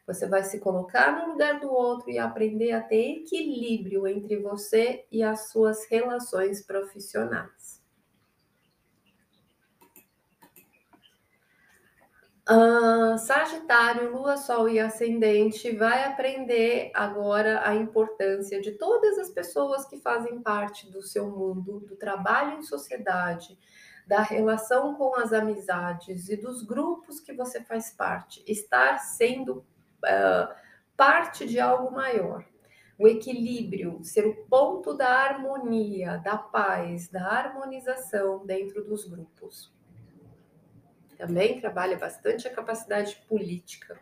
Você 0.07 0.25
vai 0.29 0.45
se 0.45 0.61
colocar 0.61 1.19
no 1.19 1.33
lugar 1.33 1.59
do 1.59 1.69
outro 1.69 2.09
e 2.09 2.17
aprender 2.17 2.71
a 2.71 2.81
ter 2.81 3.23
equilíbrio 3.23 4.07
entre 4.07 4.37
você 4.37 5.05
e 5.11 5.25
as 5.25 5.51
suas 5.51 5.85
relações 5.91 6.65
profissionais. 6.65 7.76
Uh, 12.49 13.19
Sagitário, 13.19 14.13
Lua, 14.13 14.37
Sol 14.37 14.69
e 14.69 14.79
Ascendente 14.79 15.75
vai 15.75 16.05
aprender 16.05 16.93
agora 16.95 17.69
a 17.69 17.75
importância 17.75 18.61
de 18.61 18.71
todas 18.71 19.19
as 19.19 19.31
pessoas 19.31 19.85
que 19.85 19.99
fazem 19.99 20.41
parte 20.41 20.89
do 20.89 21.03
seu 21.03 21.29
mundo, 21.29 21.81
do 21.81 21.97
trabalho 21.97 22.57
em 22.57 22.63
sociedade, 22.63 23.59
da 24.07 24.23
relação 24.23 24.95
com 24.95 25.17
as 25.17 25.33
amizades 25.33 26.29
e 26.29 26.37
dos 26.37 26.63
grupos 26.63 27.19
que 27.19 27.33
você 27.33 27.61
faz 27.65 27.91
parte, 27.91 28.45
estar 28.47 28.99
sendo 28.99 29.67
uh, 30.05 30.55
parte 30.97 31.49
de 31.49 31.59
algo 31.59 31.91
maior. 31.91 32.45
O 32.97 33.09
equilíbrio, 33.09 33.99
ser 34.05 34.25
o 34.25 34.47
ponto 34.47 34.95
da 34.95 35.09
harmonia, 35.09 36.19
da 36.19 36.39
paz, 36.39 37.09
da 37.09 37.27
harmonização 37.27 38.47
dentro 38.47 38.85
dos 38.85 39.05
grupos 39.05 39.75
também 41.17 41.61
trabalha 41.61 41.99
bastante 41.99 42.47
a 42.47 42.55
capacidade 42.55 43.17
política. 43.29 43.99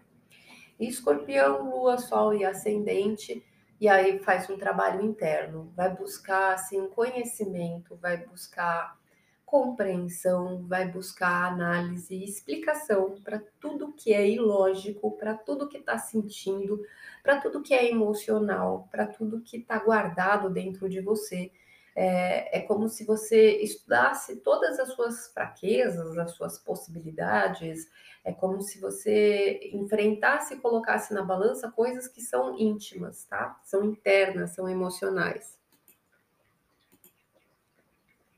escorpião, 0.79 1.70
lua, 1.70 1.98
sol 1.98 2.35
e 2.35 2.44
ascendente, 2.44 3.44
e 3.81 3.88
aí 3.88 4.18
faz 4.18 4.48
um 4.50 4.57
trabalho 4.57 5.03
interno, 5.03 5.72
vai 5.77 5.94
buscar 5.94 6.55
assim 6.55 6.88
conhecimento, 6.88 7.96
vai 7.96 8.16
buscar 8.16 8.98
compreensão, 9.44 10.66
vai 10.66 10.90
buscar 10.90 11.53
análise 11.53 12.14
e 12.14 12.24
explicação 12.24 13.20
para 13.22 13.40
tudo 13.61 13.92
que 13.92 14.12
é 14.12 14.29
ilógico, 14.29 15.16
para 15.16 15.35
tudo 15.35 15.68
que 15.68 15.79
está 15.79 15.96
sentindo, 15.96 16.81
para 17.22 17.40
tudo 17.40 17.62
que 17.62 17.72
é 17.72 17.88
emocional, 17.88 18.88
para 18.90 19.07
tudo 19.07 19.40
que 19.40 19.59
está 19.59 19.79
guardado 19.79 20.50
dentro 20.50 20.88
de 20.88 21.00
você 21.00 21.53
é, 21.94 22.59
é 22.59 22.61
como 22.61 22.88
se 22.88 23.04
você 23.04 23.59
estudasse 23.59 24.37
todas 24.37 24.80
as 24.80 24.92
suas 24.92 25.28
fraquezas, 25.28 26.18
as 26.18 26.33
suas 26.33 26.59
possibilidades, 26.59 27.88
é 28.24 28.33
como 28.33 28.61
se 28.62 28.80
você 28.80 29.70
enfrentasse 29.72 30.54
e 30.54 30.61
colocasse 30.61 31.14
na 31.14 31.22
balança 31.22 31.70
coisas 31.70 32.09
que 32.09 32.20
são 32.20 32.59
íntimas, 32.59 33.24
tá? 33.26 33.61
São 33.64 33.85
internas, 33.85 34.50
são 34.50 34.68
emocionais. 34.68 35.59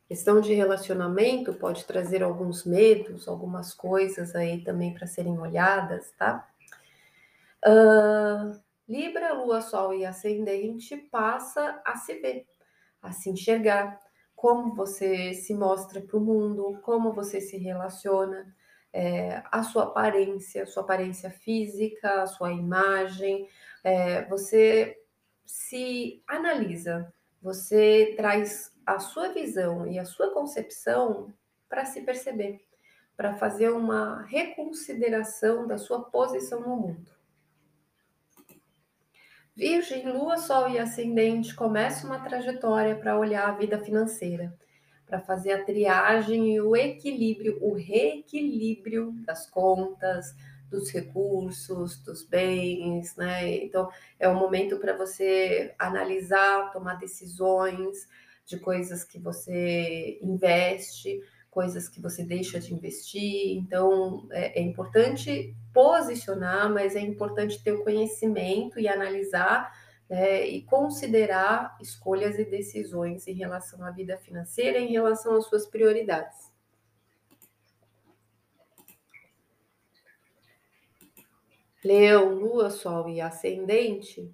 Questão 0.08 0.40
de 0.40 0.54
relacionamento 0.54 1.52
pode 1.54 1.84
trazer 1.84 2.22
alguns 2.22 2.64
medos, 2.64 3.26
algumas 3.26 3.74
coisas 3.74 4.36
aí 4.36 4.62
também 4.62 4.92
para 4.92 5.06
serem 5.06 5.38
olhadas, 5.38 6.12
tá? 6.16 6.48
Uh, 7.66 8.60
Libra, 8.88 9.32
Lua, 9.32 9.60
Sol 9.60 9.94
e 9.94 10.04
Ascendente 10.04 10.96
passa 10.96 11.80
a 11.84 11.96
se 11.96 12.14
ver 12.20 12.46
a 13.06 13.12
se 13.12 13.30
enxergar, 13.30 14.00
como 14.34 14.74
você 14.74 15.32
se 15.32 15.54
mostra 15.54 16.00
para 16.00 16.16
o 16.16 16.20
mundo, 16.20 16.78
como 16.82 17.12
você 17.12 17.40
se 17.40 17.56
relaciona, 17.56 18.54
é, 18.92 19.42
a 19.50 19.62
sua 19.62 19.84
aparência, 19.84 20.62
a 20.62 20.66
sua 20.66 20.82
aparência 20.82 21.30
física, 21.30 22.22
a 22.22 22.26
sua 22.26 22.52
imagem, 22.52 23.48
é, 23.82 24.24
você 24.26 24.98
se 25.44 26.22
analisa, 26.26 27.12
você 27.42 28.14
traz 28.16 28.74
a 28.84 28.98
sua 28.98 29.28
visão 29.28 29.86
e 29.86 29.98
a 29.98 30.04
sua 30.04 30.32
concepção 30.32 31.32
para 31.68 31.84
se 31.84 32.02
perceber, 32.02 32.64
para 33.16 33.34
fazer 33.34 33.70
uma 33.70 34.22
reconsideração 34.22 35.66
da 35.66 35.78
sua 35.78 36.02
posição 36.02 36.60
no 36.60 36.76
mundo. 36.76 37.15
Virgem, 39.56 40.06
Lua, 40.12 40.36
Sol 40.36 40.68
e 40.68 40.78
Ascendente 40.78 41.54
começa 41.54 42.06
uma 42.06 42.18
trajetória 42.18 42.94
para 42.94 43.18
olhar 43.18 43.48
a 43.48 43.52
vida 43.52 43.78
financeira, 43.78 44.54
para 45.06 45.18
fazer 45.18 45.52
a 45.52 45.64
triagem 45.64 46.54
e 46.54 46.60
o 46.60 46.76
equilíbrio, 46.76 47.56
o 47.62 47.72
reequilíbrio 47.72 49.12
das 49.24 49.48
contas, 49.48 50.34
dos 50.68 50.90
recursos, 50.90 51.96
dos 52.02 52.22
bens, 52.22 53.16
né? 53.16 53.50
Então, 53.64 53.88
é 54.20 54.28
um 54.28 54.34
momento 54.34 54.76
para 54.76 54.94
você 54.94 55.74
analisar, 55.78 56.70
tomar 56.70 56.96
decisões 56.96 58.06
de 58.44 58.58
coisas 58.58 59.04
que 59.04 59.18
você 59.18 60.18
investe, 60.20 61.18
coisas 61.56 61.88
que 61.88 62.02
você 62.02 62.22
deixa 62.22 62.60
de 62.60 62.74
investir. 62.74 63.56
Então, 63.56 64.28
é, 64.30 64.60
é 64.60 64.62
importante 64.62 65.56
posicionar, 65.72 66.70
mas 66.70 66.94
é 66.94 67.00
importante 67.00 67.64
ter 67.64 67.72
o 67.72 67.82
conhecimento 67.82 68.78
e 68.78 68.86
analisar 68.86 69.72
né, 70.06 70.46
e 70.46 70.60
considerar 70.64 71.74
escolhas 71.80 72.38
e 72.38 72.44
decisões 72.44 73.26
em 73.26 73.32
relação 73.32 73.82
à 73.82 73.90
vida 73.90 74.18
financeira, 74.18 74.78
em 74.78 74.92
relação 74.92 75.34
às 75.34 75.46
suas 75.46 75.66
prioridades. 75.66 76.52
Leão, 81.82 82.34
Lua, 82.34 82.68
Sol 82.68 83.08
e 83.08 83.18
Ascendente. 83.18 84.30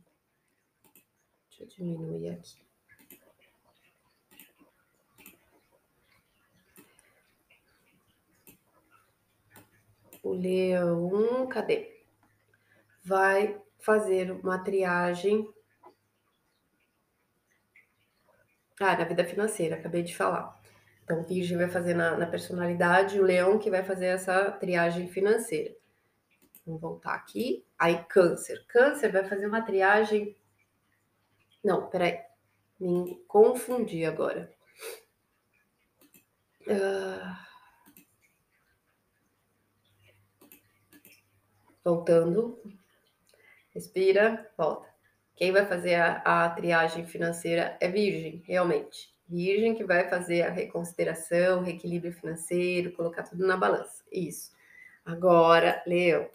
Deixa 1.49 1.63
eu 1.63 1.69
diminuir 1.69 2.31
aqui. 2.31 2.72
O 10.23 10.33
leão, 10.33 11.47
cadê? 11.49 12.05
Vai 13.05 13.61
fazer 13.79 14.31
uma 14.31 14.59
triagem. 14.59 15.53
Ah, 18.81 18.97
na 18.97 19.05
vida 19.05 19.25
financeira, 19.25 19.77
acabei 19.77 20.03
de 20.03 20.17
falar. 20.17 20.61
Então, 21.03 21.25
Virgem 21.25 21.59
vai 21.59 21.69
fazer 21.69 21.95
na, 21.95 22.17
na 22.17 22.27
personalidade, 22.27 23.19
o 23.21 23.25
leão 23.25 23.59
que 23.59 23.71
vai 23.71 23.83
fazer 23.83 24.07
essa 24.07 24.51
triagem 24.53 25.09
financeira. 25.09 25.75
Vamos 26.65 26.81
voltar 26.81 27.15
aqui. 27.15 27.67
Aí, 27.77 28.05
Câncer. 28.05 28.65
Câncer 28.69 29.11
vai 29.11 29.25
fazer 29.25 29.47
uma 29.47 29.63
triagem. 29.63 30.37
Não, 31.63 31.89
peraí. 31.91 32.21
Me 32.79 33.17
confundi 33.27 34.05
agora. 34.05 34.53
Uh... 36.67 37.52
Voltando. 41.85 42.61
Respira, 43.75 44.51
volta. 44.57 44.89
Quem 45.35 45.51
vai 45.51 45.67
fazer 45.67 45.95
a, 45.97 46.45
a 46.45 46.51
triagem 46.51 47.07
financeira 47.07 47.77
é 47.81 47.89
Virgem, 47.89 48.43
realmente. 48.47 49.13
Virgem 49.29 49.75
que 49.75 49.85
vai 49.85 50.09
fazer 50.09 50.43
a 50.43 50.51
reconsideração, 50.51 51.63
reequilíbrio 51.63 52.13
financeiro, 52.13 52.93
colocar 52.93 53.23
tudo 53.23 53.47
na 53.47 53.57
balança. 53.57 54.05
Isso. 54.13 54.53
Agora, 55.05 55.83
Leão. 55.87 56.29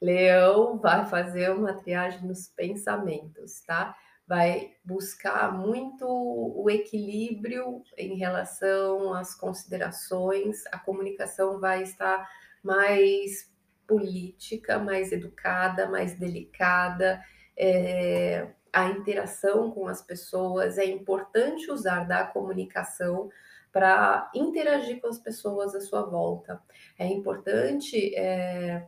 Leão 0.00 0.78
vai 0.78 1.06
fazer 1.06 1.50
uma 1.50 1.74
triagem 1.74 2.22
nos 2.22 2.48
pensamentos, 2.48 3.60
tá? 3.62 3.96
vai 4.30 4.76
buscar 4.84 5.52
muito 5.52 6.06
o 6.06 6.70
equilíbrio 6.70 7.82
em 7.98 8.14
relação 8.16 9.12
às 9.12 9.34
considerações, 9.34 10.64
a 10.70 10.78
comunicação 10.78 11.58
vai 11.58 11.82
estar 11.82 12.30
mais 12.62 13.50
política, 13.90 14.78
mais 14.78 15.10
educada, 15.10 15.88
mais 15.88 16.16
delicada, 16.16 17.20
é, 17.56 18.46
a 18.72 18.86
interação 18.86 19.72
com 19.72 19.88
as 19.88 20.00
pessoas, 20.00 20.78
é 20.78 20.84
importante 20.84 21.68
usar 21.72 22.06
da 22.06 22.24
comunicação 22.24 23.28
para 23.72 24.30
interagir 24.32 25.00
com 25.00 25.08
as 25.08 25.18
pessoas 25.18 25.74
à 25.74 25.80
sua 25.80 26.02
volta. 26.02 26.62
É 26.96 27.04
importante 27.04 28.14
é, 28.14 28.86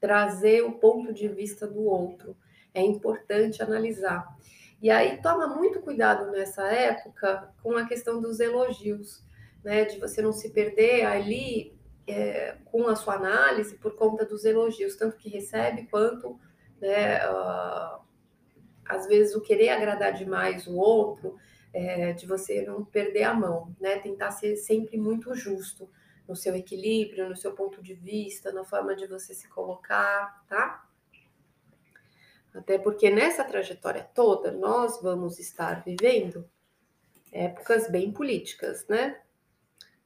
trazer 0.00 0.62
o 0.62 0.72
ponto 0.72 1.14
de 1.14 1.28
vista 1.28 1.68
do 1.68 1.84
outro, 1.84 2.36
é 2.74 2.82
importante 2.82 3.62
analisar. 3.62 4.26
E 4.80 4.90
aí 4.90 5.22
toma 5.22 5.46
muito 5.46 5.80
cuidado 5.80 6.32
nessa 6.32 6.66
época 6.66 7.54
com 7.62 7.76
a 7.76 7.86
questão 7.86 8.20
dos 8.20 8.40
elogios, 8.40 9.24
né? 9.62 9.84
De 9.84 10.00
você 10.00 10.20
não 10.20 10.32
se 10.32 10.50
perder 10.50 11.06
ali 11.06 11.80
é, 12.06 12.56
com 12.64 12.88
a 12.88 12.96
sua 12.96 13.14
análise 13.14 13.76
por 13.76 13.94
conta 13.94 14.24
dos 14.24 14.44
elogios, 14.44 14.96
tanto 14.96 15.16
que 15.16 15.28
recebe 15.28 15.86
quanto, 15.86 16.38
né? 16.80 17.24
Uh, 17.28 18.02
às 18.84 19.06
vezes 19.06 19.34
o 19.34 19.40
querer 19.40 19.70
agradar 19.70 20.12
demais 20.12 20.66
o 20.66 20.76
outro, 20.76 21.36
é, 21.72 22.12
de 22.12 22.26
você 22.26 22.62
não 22.62 22.84
perder 22.84 23.22
a 23.24 23.34
mão, 23.34 23.74
né? 23.80 23.98
Tentar 23.98 24.32
ser 24.32 24.56
sempre 24.56 24.98
muito 24.98 25.34
justo 25.34 25.88
no 26.28 26.36
seu 26.36 26.54
equilíbrio, 26.54 27.28
no 27.28 27.36
seu 27.36 27.52
ponto 27.52 27.82
de 27.82 27.94
vista, 27.94 28.52
na 28.52 28.64
forma 28.64 28.94
de 28.94 29.06
você 29.06 29.34
se 29.34 29.48
colocar, 29.48 30.44
tá? 30.48 30.86
Até 32.54 32.78
porque 32.78 33.10
nessa 33.10 33.44
trajetória 33.44 34.08
toda 34.14 34.52
nós 34.52 35.00
vamos 35.00 35.38
estar 35.38 35.82
vivendo 35.82 36.48
épocas 37.32 37.90
bem 37.90 38.12
políticas, 38.12 38.86
né? 38.88 39.20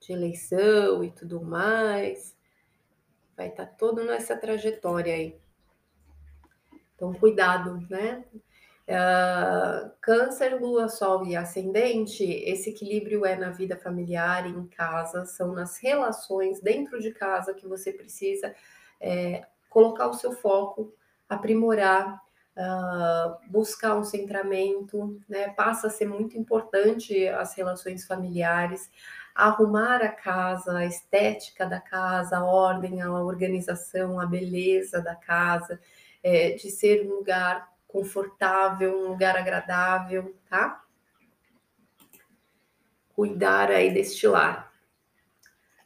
De 0.06 0.12
eleição 0.12 1.02
e 1.02 1.10
tudo 1.10 1.42
mais. 1.42 2.36
Vai 3.36 3.48
estar 3.48 3.66
tá 3.66 3.72
todo 3.72 4.04
nessa 4.04 4.36
trajetória 4.36 5.12
aí. 5.12 5.36
Então, 6.94 7.12
cuidado, 7.12 7.84
né? 7.90 8.24
Uh, 8.88 9.90
câncer, 10.00 10.60
lua, 10.60 10.88
sol 10.88 11.26
e 11.26 11.34
ascendente, 11.34 12.22
esse 12.22 12.70
equilíbrio 12.70 13.26
é 13.26 13.34
na 13.34 13.50
vida 13.50 13.76
familiar, 13.76 14.46
em 14.46 14.64
casa, 14.68 15.24
são 15.24 15.52
nas 15.52 15.76
relações 15.78 16.60
dentro 16.60 17.00
de 17.00 17.10
casa 17.10 17.52
que 17.52 17.66
você 17.66 17.92
precisa 17.92 18.54
é, 19.00 19.44
colocar 19.68 20.06
o 20.06 20.14
seu 20.14 20.30
foco, 20.30 20.94
aprimorar 21.28 22.22
uh, 22.56 23.50
buscar 23.50 23.96
um 23.96 24.04
centramento, 24.04 25.20
né? 25.28 25.50
Passa 25.50 25.88
a 25.88 25.90
ser 25.90 26.06
muito 26.06 26.36
importante 26.38 27.28
as 27.28 27.54
relações 27.54 28.06
familiares, 28.06 28.90
arrumar 29.36 30.02
a 30.02 30.08
casa, 30.08 30.78
a 30.78 30.86
estética 30.86 31.66
da 31.66 31.78
casa, 31.78 32.38
a 32.38 32.44
ordem, 32.44 33.02
a 33.02 33.12
organização, 33.12 34.18
a 34.18 34.24
beleza 34.24 35.00
da 35.00 35.14
casa, 35.14 35.78
é, 36.22 36.52
de 36.52 36.70
ser 36.70 37.06
um 37.06 37.16
lugar 37.16 37.70
confortável, 37.86 38.98
um 38.98 39.08
lugar 39.08 39.36
agradável, 39.36 40.34
tá? 40.48 40.82
Cuidar 43.14 43.70
aí 43.70 43.92
deste 43.92 44.26
lar. 44.26 44.72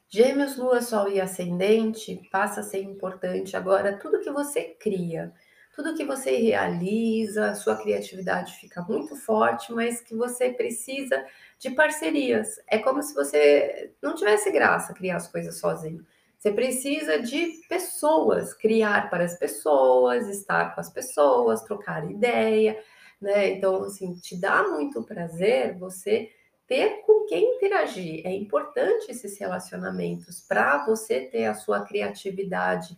Gêmeos, 0.09 0.57
Lua, 0.57 0.81
Sol 0.81 1.09
e 1.09 1.21
Ascendente 1.21 2.29
passa 2.33 2.61
a 2.61 2.65
ser 2.65 2.83
importante 2.83 3.57
agora 3.57 3.99
tudo 3.99 4.21
que 4.21 4.31
você 4.31 4.77
cria 4.81 5.33
tudo 5.75 5.95
que 5.95 6.05
você 6.05 6.37
realiza, 6.37 7.55
sua 7.55 7.77
criatividade 7.77 8.55
fica 8.55 8.83
muito 8.83 9.17
forte, 9.17 9.73
mas 9.73 10.01
que 10.01 10.15
você 10.15 10.51
precisa 10.51 11.25
de 11.59 11.71
parcerias. 11.71 12.61
É 12.67 12.79
como 12.79 13.03
se 13.03 13.15
você 13.15 13.93
não 14.03 14.15
tivesse 14.15 14.51
graça 14.51 14.95
criar 14.95 15.17
as 15.17 15.29
coisas 15.29 15.59
sozinho. 15.59 16.05
Você 16.39 16.51
precisa 16.53 17.21
de 17.21 17.61
pessoas, 17.69 18.55
criar 18.55 19.11
para 19.11 19.25
as 19.25 19.39
pessoas, 19.39 20.27
estar 20.27 20.75
com 20.75 20.81
as 20.81 20.91
pessoas, 20.91 21.63
trocar 21.63 22.11
ideia, 22.11 22.83
né? 23.21 23.51
Então, 23.51 23.85
assim, 23.85 24.15
te 24.15 24.41
dá 24.41 24.63
muito 24.67 25.03
prazer 25.03 25.77
você 25.77 26.31
ter 26.67 27.03
com 27.05 27.27
quem 27.27 27.57
interagir. 27.57 28.23
É 28.25 28.33
importante 28.33 29.11
esses 29.11 29.39
relacionamentos 29.39 30.41
para 30.41 30.87
você 30.87 31.21
ter 31.21 31.45
a 31.45 31.55
sua 31.55 31.85
criatividade 31.85 32.97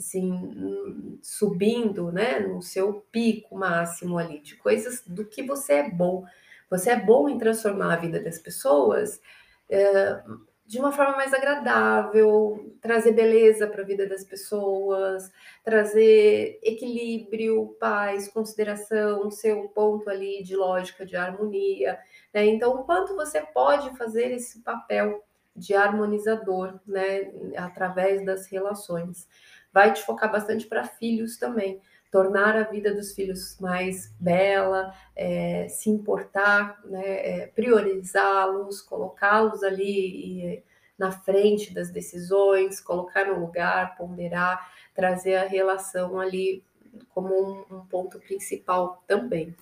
assim, 0.00 1.18
subindo, 1.22 2.10
né, 2.10 2.40
no 2.40 2.60
seu 2.60 3.04
pico 3.12 3.56
máximo 3.56 4.18
ali, 4.18 4.40
de 4.40 4.56
coisas 4.56 5.02
do 5.06 5.24
que 5.24 5.42
você 5.42 5.74
é 5.74 5.90
bom. 5.90 6.24
Você 6.68 6.90
é 6.90 6.96
bom 6.96 7.28
em 7.28 7.38
transformar 7.38 7.94
a 7.94 7.96
vida 7.96 8.20
das 8.20 8.38
pessoas 8.38 9.20
é, 9.68 10.22
de 10.66 10.78
uma 10.78 10.92
forma 10.92 11.16
mais 11.16 11.34
agradável, 11.34 12.72
trazer 12.80 13.10
beleza 13.10 13.66
para 13.66 13.82
a 13.82 13.84
vida 13.84 14.06
das 14.06 14.22
pessoas, 14.22 15.28
trazer 15.64 16.60
equilíbrio, 16.62 17.76
paz, 17.80 18.28
consideração, 18.28 19.30
seu 19.32 19.68
ponto 19.70 20.08
ali 20.08 20.44
de 20.44 20.54
lógica, 20.54 21.04
de 21.04 21.16
harmonia. 21.16 21.98
Né? 22.32 22.46
Então, 22.46 22.72
o 22.72 22.84
quanto 22.84 23.16
você 23.16 23.40
pode 23.40 23.96
fazer 23.96 24.30
esse 24.30 24.60
papel 24.60 25.24
de 25.56 25.74
harmonizador, 25.74 26.78
né, 26.86 27.32
através 27.56 28.24
das 28.24 28.46
relações 28.46 29.26
vai 29.72 29.92
te 29.92 30.02
focar 30.02 30.30
bastante 30.30 30.66
para 30.66 30.84
filhos 30.84 31.36
também. 31.36 31.80
Tornar 32.10 32.56
a 32.56 32.64
vida 32.64 32.92
dos 32.92 33.12
filhos 33.12 33.56
mais 33.60 34.12
bela, 34.18 34.92
é, 35.14 35.68
se 35.68 35.88
importar, 35.88 36.80
né, 36.84 37.02
é, 37.04 37.46
priorizá-los, 37.46 38.82
colocá-los 38.82 39.62
ali 39.62 40.54
e, 40.54 40.64
na 40.98 41.12
frente 41.12 41.72
das 41.72 41.90
decisões, 41.90 42.80
colocar 42.80 43.26
no 43.26 43.40
lugar, 43.40 43.96
ponderar, 43.96 44.70
trazer 44.94 45.36
a 45.36 45.46
relação 45.46 46.18
ali 46.18 46.62
como 47.14 47.34
um, 47.34 47.76
um 47.76 47.86
ponto 47.86 48.18
principal 48.18 49.02
também. 49.06 49.54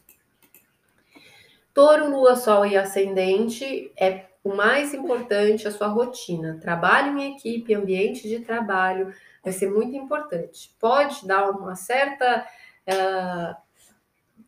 Touro, 1.72 2.10
Lua, 2.10 2.34
Sol 2.34 2.66
e 2.66 2.76
Ascendente 2.76 3.92
é 3.96 4.24
o 4.42 4.54
mais 4.54 4.92
importante 4.94 5.68
a 5.68 5.70
sua 5.70 5.86
rotina. 5.86 6.58
Trabalho 6.60 7.18
em 7.18 7.36
equipe, 7.36 7.74
ambiente 7.74 8.28
de 8.28 8.40
trabalho, 8.40 9.14
vai 9.48 9.52
ser 9.52 9.70
muito 9.70 9.96
importante. 9.96 10.74
Pode 10.78 11.26
dar 11.26 11.50
uma 11.50 11.74
certa 11.74 12.46
uh, 12.86 13.56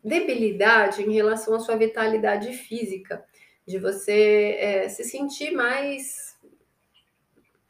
debilidade 0.03 1.01
em 1.01 1.11
relação 1.11 1.55
à 1.55 1.59
sua 1.59 1.75
vitalidade 1.75 2.53
física, 2.53 3.25
de 3.67 3.79
você 3.79 4.57
é, 4.59 4.89
se 4.89 5.03
sentir 5.03 5.51
mais 5.51 6.31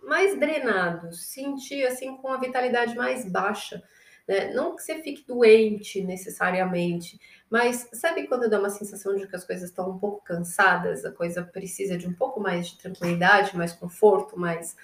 mais 0.02 0.38
drenado, 0.38 1.14
sentir 1.14 1.86
assim 1.86 2.18
com 2.18 2.30
a 2.30 2.38
vitalidade 2.38 2.96
mais 2.96 3.30
baixa. 3.30 3.82
Né? 4.28 4.52
Não 4.52 4.76
que 4.76 4.82
você 4.82 5.02
fique 5.02 5.24
doente 5.26 6.04
necessariamente, 6.04 7.20
mas 7.50 7.88
sabe 7.94 8.28
quando 8.28 8.50
dá 8.50 8.60
uma 8.60 8.70
sensação 8.70 9.16
de 9.16 9.28
que 9.28 9.36
as 9.36 9.46
coisas 9.46 9.70
estão 9.70 9.92
um 9.92 10.00
pouco 10.00 10.24
cansadas, 10.24 11.06
a 11.06 11.12
coisa 11.12 11.44
precisa 11.44 11.98
de 11.98 12.08
um 12.08 12.14
pouco 12.14 12.42
mais 12.42 12.70
de 12.70 12.80
tranquilidade, 12.80 13.56
mais 13.56 13.74
conforto, 13.74 14.38
mais, 14.40 14.76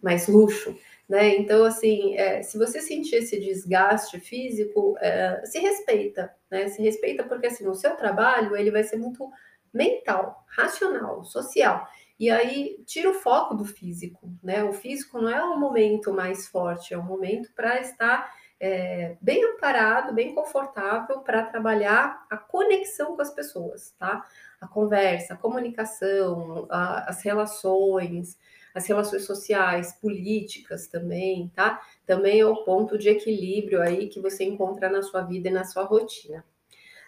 mais 0.00 0.28
luxo? 0.28 0.78
Né? 1.10 1.38
Então, 1.38 1.64
assim, 1.64 2.14
é, 2.16 2.40
se 2.40 2.56
você 2.56 2.80
sentir 2.80 3.16
esse 3.16 3.40
desgaste 3.40 4.20
físico, 4.20 4.94
é, 5.00 5.44
se 5.44 5.58
respeita, 5.58 6.32
né? 6.48 6.68
Se 6.68 6.80
respeita 6.80 7.24
porque, 7.24 7.48
assim, 7.48 7.66
o 7.66 7.74
seu 7.74 7.96
trabalho, 7.96 8.56
ele 8.56 8.70
vai 8.70 8.84
ser 8.84 8.96
muito 8.96 9.28
mental, 9.74 10.46
racional, 10.46 11.24
social. 11.24 11.84
E 12.16 12.30
aí, 12.30 12.80
tira 12.86 13.10
o 13.10 13.14
foco 13.14 13.56
do 13.56 13.64
físico, 13.64 14.32
né? 14.40 14.62
O 14.62 14.72
físico 14.72 15.20
não 15.20 15.28
é 15.28 15.42
o 15.42 15.58
momento 15.58 16.12
mais 16.12 16.46
forte, 16.46 16.94
é 16.94 16.96
o 16.96 17.02
momento 17.02 17.52
para 17.56 17.80
estar 17.80 18.32
é, 18.60 19.16
bem 19.20 19.44
amparado, 19.44 20.14
bem 20.14 20.32
confortável 20.32 21.22
para 21.22 21.42
trabalhar 21.42 22.24
a 22.30 22.36
conexão 22.36 23.16
com 23.16 23.22
as 23.22 23.34
pessoas, 23.34 23.96
tá? 23.98 24.24
A 24.60 24.68
conversa, 24.68 25.34
a 25.34 25.36
comunicação, 25.36 26.68
a, 26.70 27.10
as 27.10 27.20
relações, 27.24 28.38
as 28.74 28.86
relações 28.86 29.24
sociais, 29.24 29.92
políticas 30.00 30.86
também, 30.86 31.50
tá? 31.54 31.80
Também 32.06 32.40
é 32.40 32.46
o 32.46 32.64
ponto 32.64 32.96
de 32.96 33.08
equilíbrio 33.08 33.82
aí 33.82 34.08
que 34.08 34.20
você 34.20 34.44
encontra 34.44 34.88
na 34.88 35.02
sua 35.02 35.22
vida 35.22 35.48
e 35.48 35.52
na 35.52 35.64
sua 35.64 35.84
rotina. 35.84 36.44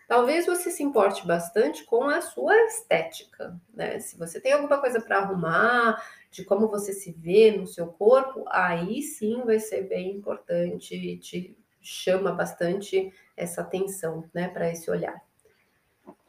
Talvez 0.08 0.44
você 0.44 0.70
se 0.70 0.82
importe 0.82 1.26
bastante 1.26 1.84
com 1.84 2.04
a 2.04 2.20
sua 2.20 2.54
estética, 2.66 3.58
né? 3.72 3.98
Se 3.98 4.18
você 4.18 4.40
tem 4.40 4.52
alguma 4.52 4.78
coisa 4.78 5.00
para 5.00 5.18
arrumar, 5.18 6.02
de 6.30 6.44
como 6.44 6.68
você 6.68 6.92
se 6.92 7.12
vê 7.12 7.50
no 7.50 7.66
seu 7.66 7.86
corpo, 7.86 8.44
aí 8.48 9.02
sim 9.02 9.42
vai 9.44 9.58
ser 9.58 9.88
bem 9.88 10.16
importante, 10.16 11.16
te 11.18 11.56
chama 11.80 12.32
bastante 12.32 13.12
essa 13.36 13.60
atenção, 13.60 14.28
né, 14.32 14.48
para 14.48 14.70
esse 14.70 14.90
olhar. 14.90 15.20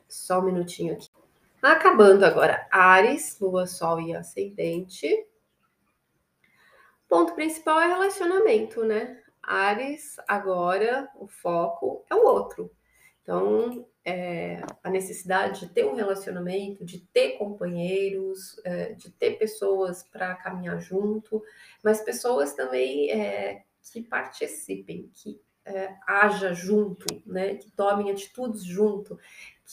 Só 0.07 0.39
um 0.39 0.43
minutinho 0.43 0.93
aqui. 0.93 1.09
Acabando 1.63 2.25
agora, 2.25 2.67
Ares, 2.69 3.39
Lua, 3.39 3.65
Sol 3.65 4.01
e 4.01 4.13
Ascendente. 4.13 5.07
Ponto 7.07 7.33
principal 7.35 7.79
é 7.79 7.87
relacionamento, 7.87 8.83
né? 8.83 9.23
Ares, 9.41 10.17
agora 10.27 11.09
o 11.15 11.25
foco 11.25 12.03
é 12.11 12.15
o 12.15 12.25
outro. 12.25 12.69
Então, 13.21 13.87
é, 14.03 14.61
a 14.83 14.89
necessidade 14.89 15.61
de 15.61 15.69
ter 15.69 15.85
um 15.85 15.95
relacionamento, 15.95 16.83
de 16.83 16.99
ter 16.99 17.37
companheiros, 17.37 18.59
é, 18.65 18.91
de 18.91 19.09
ter 19.11 19.39
pessoas 19.39 20.03
para 20.03 20.35
caminhar 20.35 20.81
junto, 20.81 21.41
mas 21.81 22.01
pessoas 22.01 22.53
também 22.53 23.09
é, 23.09 23.63
que 23.89 24.01
participem, 24.01 25.09
que 25.13 25.41
é, 25.65 25.95
haja 26.05 26.53
junto, 26.53 27.05
né, 27.25 27.55
que 27.55 27.71
tomem 27.71 28.11
atitudes 28.11 28.63
junto, 28.65 29.17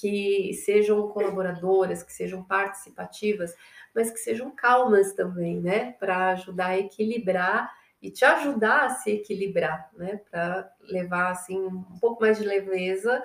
que 0.00 0.54
sejam 0.54 1.08
colaboradoras, 1.08 2.02
que 2.02 2.12
sejam 2.12 2.42
participativas, 2.42 3.54
mas 3.94 4.10
que 4.10 4.18
sejam 4.18 4.50
calmas 4.50 5.12
também, 5.12 5.60
né, 5.60 5.92
para 5.92 6.30
ajudar 6.30 6.68
a 6.68 6.78
equilibrar 6.78 7.70
e 8.00 8.10
te 8.10 8.24
ajudar 8.24 8.86
a 8.86 8.90
se 8.90 9.10
equilibrar, 9.10 9.90
né, 9.92 10.20
para 10.30 10.72
levar 10.80 11.30
assim 11.30 11.60
um 11.60 11.98
pouco 12.00 12.22
mais 12.22 12.38
de 12.38 12.44
leveza 12.44 13.22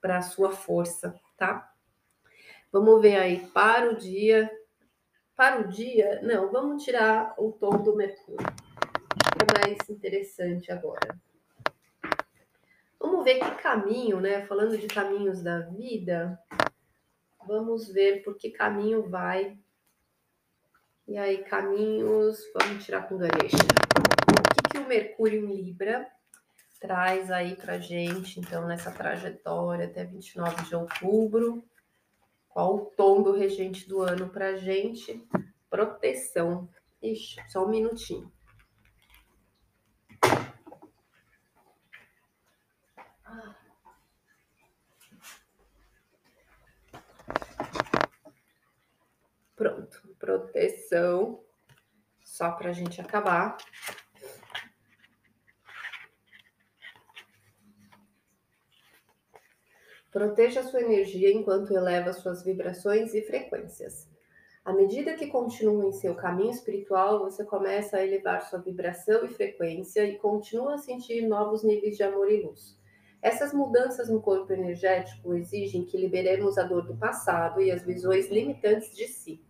para 0.00 0.18
a 0.18 0.22
sua 0.22 0.52
força, 0.52 1.18
tá? 1.36 1.72
Vamos 2.70 3.00
ver 3.00 3.16
aí 3.16 3.38
para 3.54 3.90
o 3.90 3.96
dia. 3.96 4.50
Para 5.36 5.60
o 5.60 5.68
dia, 5.68 6.20
não, 6.22 6.52
vamos 6.52 6.84
tirar 6.84 7.34
o 7.38 7.50
tom 7.50 7.82
do 7.82 7.96
Mercúrio. 7.96 8.46
É 9.40 9.66
mais 9.66 9.88
interessante 9.88 10.70
agora. 10.70 11.18
Vamos 13.24 13.40
ver 13.40 13.56
que 13.56 13.62
caminho, 13.62 14.20
né? 14.20 14.44
Falando 14.44 14.76
de 14.76 14.86
caminhos 14.86 15.42
da 15.42 15.60
vida, 15.60 16.38
vamos 17.46 17.88
ver 17.88 18.22
por 18.22 18.36
que 18.36 18.50
caminho 18.50 19.08
vai. 19.08 19.56
E 21.08 21.16
aí, 21.16 21.38
caminhos, 21.38 22.38
vamos 22.52 22.84
tirar 22.84 23.08
com 23.08 23.16
Ganesha. 23.16 23.56
O 23.56 24.54
que, 24.54 24.68
que 24.68 24.78
o 24.78 24.86
Mercúrio 24.86 25.42
em 25.42 25.56
Libra 25.56 26.06
traz 26.78 27.30
aí 27.30 27.56
pra 27.56 27.78
gente, 27.78 28.40
então, 28.40 28.66
nessa 28.66 28.90
trajetória 28.90 29.86
até 29.86 30.04
29 30.04 30.62
de 30.64 30.76
outubro? 30.76 31.64
Qual 32.50 32.76
o 32.76 32.84
tom 32.94 33.22
do 33.22 33.32
regente 33.32 33.88
do 33.88 34.02
ano 34.02 34.28
pra 34.28 34.58
gente? 34.58 35.26
Proteção. 35.70 36.68
Ixi, 37.00 37.40
só 37.48 37.64
um 37.64 37.70
minutinho. 37.70 38.30
Pronto, 49.56 50.02
proteção, 50.18 51.40
só 52.24 52.50
para 52.52 52.70
a 52.70 52.72
gente 52.72 53.00
acabar. 53.00 53.56
Proteja 60.10 60.62
sua 60.62 60.80
energia 60.80 61.32
enquanto 61.32 61.74
eleva 61.74 62.12
suas 62.12 62.44
vibrações 62.44 63.14
e 63.14 63.22
frequências. 63.22 64.08
À 64.64 64.72
medida 64.72 65.14
que 65.14 65.26
continua 65.26 65.84
em 65.84 65.92
seu 65.92 66.14
caminho 66.14 66.50
espiritual, 66.50 67.18
você 67.18 67.44
começa 67.44 67.96
a 67.96 68.06
elevar 68.06 68.42
sua 68.42 68.60
vibração 68.60 69.24
e 69.24 69.28
frequência 69.28 70.06
e 70.06 70.16
continua 70.16 70.74
a 70.74 70.78
sentir 70.78 71.22
novos 71.22 71.62
níveis 71.62 71.96
de 71.96 72.02
amor 72.02 72.30
e 72.30 72.42
luz. 72.42 72.78
Essas 73.24 73.54
mudanças 73.54 74.10
no 74.10 74.20
corpo 74.20 74.52
energético 74.52 75.32
exigem 75.32 75.82
que 75.82 75.96
liberemos 75.96 76.58
a 76.58 76.62
dor 76.62 76.84
do 76.84 76.94
passado 76.94 77.62
e 77.62 77.70
as 77.70 77.82
visões 77.82 78.28
limitantes 78.28 78.94
de 78.94 79.08
si. 79.08 79.42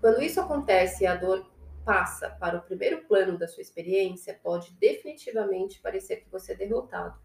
Quando 0.00 0.22
isso 0.22 0.40
acontece 0.40 1.04
e 1.04 1.06
a 1.06 1.14
dor 1.14 1.46
passa 1.84 2.30
para 2.30 2.56
o 2.56 2.62
primeiro 2.62 3.04
plano 3.04 3.36
da 3.36 3.46
sua 3.46 3.60
experiência, 3.60 4.40
pode 4.42 4.72
definitivamente 4.80 5.78
parecer 5.78 6.22
que 6.22 6.30
você 6.30 6.54
é 6.54 6.56
derrotado. 6.56 7.18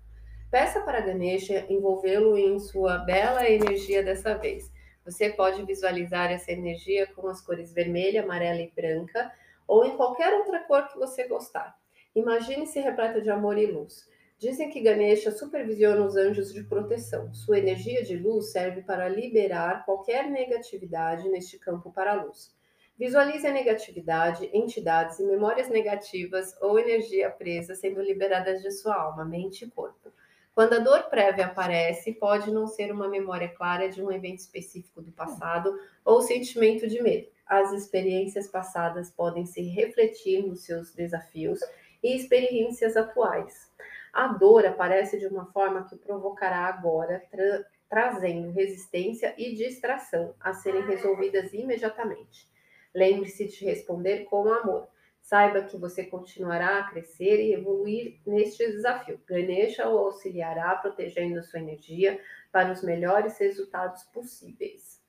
Peça 0.51 0.81
para 0.81 0.99
Ganesha 0.99 1.65
envolvê-lo 1.69 2.37
em 2.37 2.59
sua 2.59 2.97
bela 2.97 3.49
energia 3.49 4.03
dessa 4.03 4.35
vez. 4.37 4.69
Você 5.05 5.29
pode 5.29 5.63
visualizar 5.63 6.29
essa 6.29 6.51
energia 6.51 7.07
com 7.15 7.29
as 7.29 7.39
cores 7.39 7.71
vermelha, 7.71 8.23
amarela 8.23 8.59
e 8.59 8.69
branca, 8.75 9.31
ou 9.65 9.85
em 9.85 9.95
qualquer 9.95 10.33
outra 10.33 10.59
cor 10.65 10.85
que 10.89 10.99
você 10.99 11.29
gostar. 11.29 11.73
Imagine-se 12.13 12.81
repleta 12.81 13.21
de 13.21 13.29
amor 13.29 13.57
e 13.57 13.67
luz. 13.67 14.11
Dizem 14.37 14.69
que 14.69 14.81
Ganesha 14.81 15.31
supervisiona 15.31 16.05
os 16.05 16.15
anjos 16.15 16.53
de 16.53 16.63
proteção. 16.63 17.33
Sua 17.33 17.59
energia 17.59 18.03
de 18.03 18.17
luz 18.17 18.51
serve 18.51 18.81
para 18.81 19.07
liberar 19.07 19.85
qualquer 19.85 20.29
negatividade 20.29 21.29
neste 21.29 21.57
campo 21.57 21.91
para 21.91 22.11
a 22.11 22.23
luz. 22.23 22.53
Visualize 22.97 23.47
a 23.47 23.51
negatividade, 23.51 24.49
entidades 24.53 25.19
e 25.19 25.23
memórias 25.23 25.67
negativas 25.69 26.55
ou 26.61 26.77
energia 26.77 27.29
presa 27.29 27.73
sendo 27.73 28.01
liberadas 28.01 28.61
de 28.61 28.69
sua 28.71 28.95
alma, 28.95 29.25
mente 29.25 29.65
e 29.65 29.71
corpo. 29.71 30.11
Quando 30.53 30.73
a 30.73 30.79
dor 30.79 31.03
prévia 31.09 31.47
aparece, 31.47 32.13
pode 32.13 32.51
não 32.51 32.67
ser 32.67 32.91
uma 32.91 33.09
memória 33.09 33.49
clara 33.49 33.89
de 33.89 34.03
um 34.03 34.11
evento 34.11 34.39
específico 34.39 35.01
do 35.01 35.11
passado 35.11 35.75
ou 36.05 36.21
sentimento 36.21 36.87
de 36.87 37.01
medo. 37.01 37.27
As 37.47 37.73
experiências 37.73 38.47
passadas 38.47 39.09
podem 39.09 39.47
se 39.47 39.61
refletir 39.63 40.45
nos 40.45 40.63
seus 40.63 40.93
desafios 40.93 41.59
e 42.03 42.15
experiências 42.15 42.95
atuais. 42.95 43.67
A 44.13 44.27
dor 44.27 44.63
aparece 44.65 45.17
de 45.17 45.25
uma 45.25 45.47
forma 45.47 45.85
que 45.85 45.95
provocará 45.95 46.67
agora, 46.67 47.23
tra 47.31 47.65
trazendo 47.89 48.49
resistência 48.51 49.35
e 49.37 49.53
distração 49.53 50.33
a 50.39 50.51
serem 50.51 50.81
resolvidas 50.81 51.53
imediatamente. 51.53 52.51
Lembre-se 52.93 53.47
de 53.47 53.65
responder 53.65 54.25
com 54.25 54.51
amor. 54.51 54.87
Saiba 55.21 55.63
que 55.63 55.77
você 55.77 56.03
continuará 56.03 56.79
a 56.79 56.89
crescer 56.89 57.39
e 57.39 57.53
evoluir 57.53 58.19
neste 58.25 58.65
desafio. 58.65 59.21
Ganesha 59.27 59.87
o 59.87 59.97
auxiliará 59.97 60.75
protegendo 60.75 61.43
sua 61.43 61.59
energia 61.59 62.19
para 62.51 62.71
os 62.71 62.83
melhores 62.83 63.37
resultados 63.37 64.03
possíveis. 64.05 64.99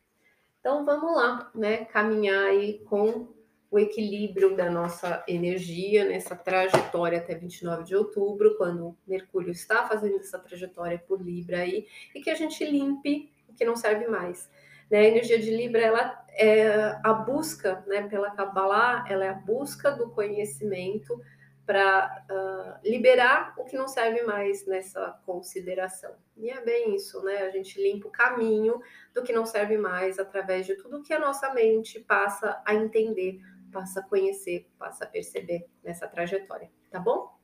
Então 0.60 0.84
vamos 0.84 1.14
lá, 1.16 1.50
né? 1.54 1.84
Caminhar 1.86 2.44
aí 2.44 2.78
com 2.84 3.33
o 3.70 3.78
equilíbrio 3.78 4.56
da 4.56 4.70
nossa 4.70 5.24
energia 5.26 6.04
nessa 6.04 6.36
trajetória 6.36 7.18
até 7.18 7.34
29 7.34 7.84
de 7.84 7.96
outubro, 7.96 8.56
quando 8.56 8.96
Mercúrio 9.06 9.50
está 9.50 9.86
fazendo 9.86 10.16
essa 10.16 10.38
trajetória 10.38 10.98
por 10.98 11.20
Libra 11.20 11.58
aí, 11.58 11.86
e 12.14 12.20
que 12.20 12.30
a 12.30 12.34
gente 12.34 12.64
limpe 12.64 13.32
o 13.48 13.54
que 13.54 13.64
não 13.64 13.76
serve 13.76 14.06
mais. 14.06 14.48
Né? 14.90 14.98
A 14.98 15.04
energia 15.04 15.38
de 15.38 15.50
Libra 15.50 15.80
ela 15.80 16.24
é 16.30 16.98
a 17.02 17.12
busca, 17.12 17.84
né, 17.86 18.08
pela 18.08 18.30
Kabbalah, 18.30 19.04
ela 19.08 19.24
é 19.24 19.28
a 19.28 19.34
busca 19.34 19.90
do 19.90 20.10
conhecimento 20.10 21.20
para 21.66 22.24
uh, 22.30 22.88
liberar 22.88 23.54
o 23.56 23.64
que 23.64 23.76
não 23.76 23.88
serve 23.88 24.22
mais 24.22 24.66
nessa 24.66 25.18
consideração. 25.24 26.14
E 26.36 26.50
é 26.50 26.60
bem 26.60 26.94
isso, 26.94 27.22
né? 27.22 27.38
A 27.38 27.50
gente 27.50 27.80
limpa 27.80 28.08
o 28.08 28.10
caminho 28.10 28.80
do 29.14 29.22
que 29.22 29.32
não 29.32 29.46
serve 29.46 29.78
mais 29.78 30.18
através 30.18 30.66
de 30.66 30.74
tudo 30.74 31.02
que 31.02 31.12
a 31.12 31.18
nossa 31.18 31.54
mente 31.54 32.00
passa 32.00 32.60
a 32.66 32.74
entender 32.74 33.40
passa 33.74 33.98
a 33.98 34.02
conhecer, 34.04 34.70
passa 34.78 35.04
a 35.04 35.08
perceber 35.08 35.66
nessa 35.82 36.06
trajetória, 36.06 36.70
tá 36.90 37.00
bom? 37.00 37.34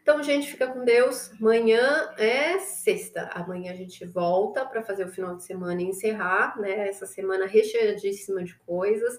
Então, 0.00 0.22
gente, 0.22 0.50
fica 0.50 0.66
com 0.66 0.84
Deus. 0.84 1.30
Amanhã 1.40 2.14
é 2.16 2.58
sexta. 2.58 3.28
Amanhã 3.34 3.72
a 3.72 3.76
gente 3.76 4.06
volta 4.06 4.64
para 4.64 4.82
fazer 4.82 5.04
o 5.04 5.10
final 5.10 5.36
de 5.36 5.44
semana 5.44 5.82
e 5.82 5.86
encerrar, 5.86 6.58
né? 6.58 6.88
Essa 6.88 7.04
semana 7.04 7.46
recheadíssima 7.46 8.42
de 8.42 8.56
coisas, 8.60 9.18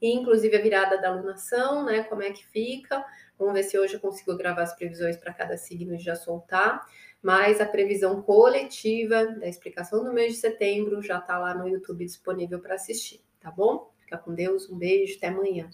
e 0.00 0.14
inclusive 0.14 0.56
a 0.56 0.62
virada 0.62 1.00
da 1.00 1.08
alunação, 1.08 1.84
né? 1.84 2.04
Como 2.04 2.22
é 2.22 2.30
que 2.30 2.46
fica? 2.46 3.04
Vamos 3.38 3.54
ver 3.54 3.64
se 3.64 3.78
hoje 3.78 3.94
eu 3.94 4.00
consigo 4.00 4.36
gravar 4.36 4.62
as 4.62 4.76
previsões 4.76 5.16
para 5.16 5.34
cada 5.34 5.56
signo 5.56 5.94
e 5.94 5.98
já 5.98 6.14
soltar. 6.14 6.86
Mas 7.22 7.60
a 7.60 7.66
previsão 7.66 8.22
coletiva 8.22 9.26
da 9.26 9.48
explicação 9.48 10.04
do 10.04 10.12
mês 10.12 10.34
de 10.34 10.38
setembro 10.38 11.02
já 11.02 11.18
está 11.18 11.38
lá 11.38 11.54
no 11.54 11.68
YouTube 11.68 12.04
disponível 12.04 12.60
para 12.60 12.76
assistir, 12.76 13.20
tá 13.40 13.50
bom? 13.50 13.90
Fica 14.10 14.18
com 14.18 14.34
Deus, 14.34 14.68
um 14.68 14.76
beijo, 14.76 15.16
até 15.18 15.28
amanhã. 15.28 15.70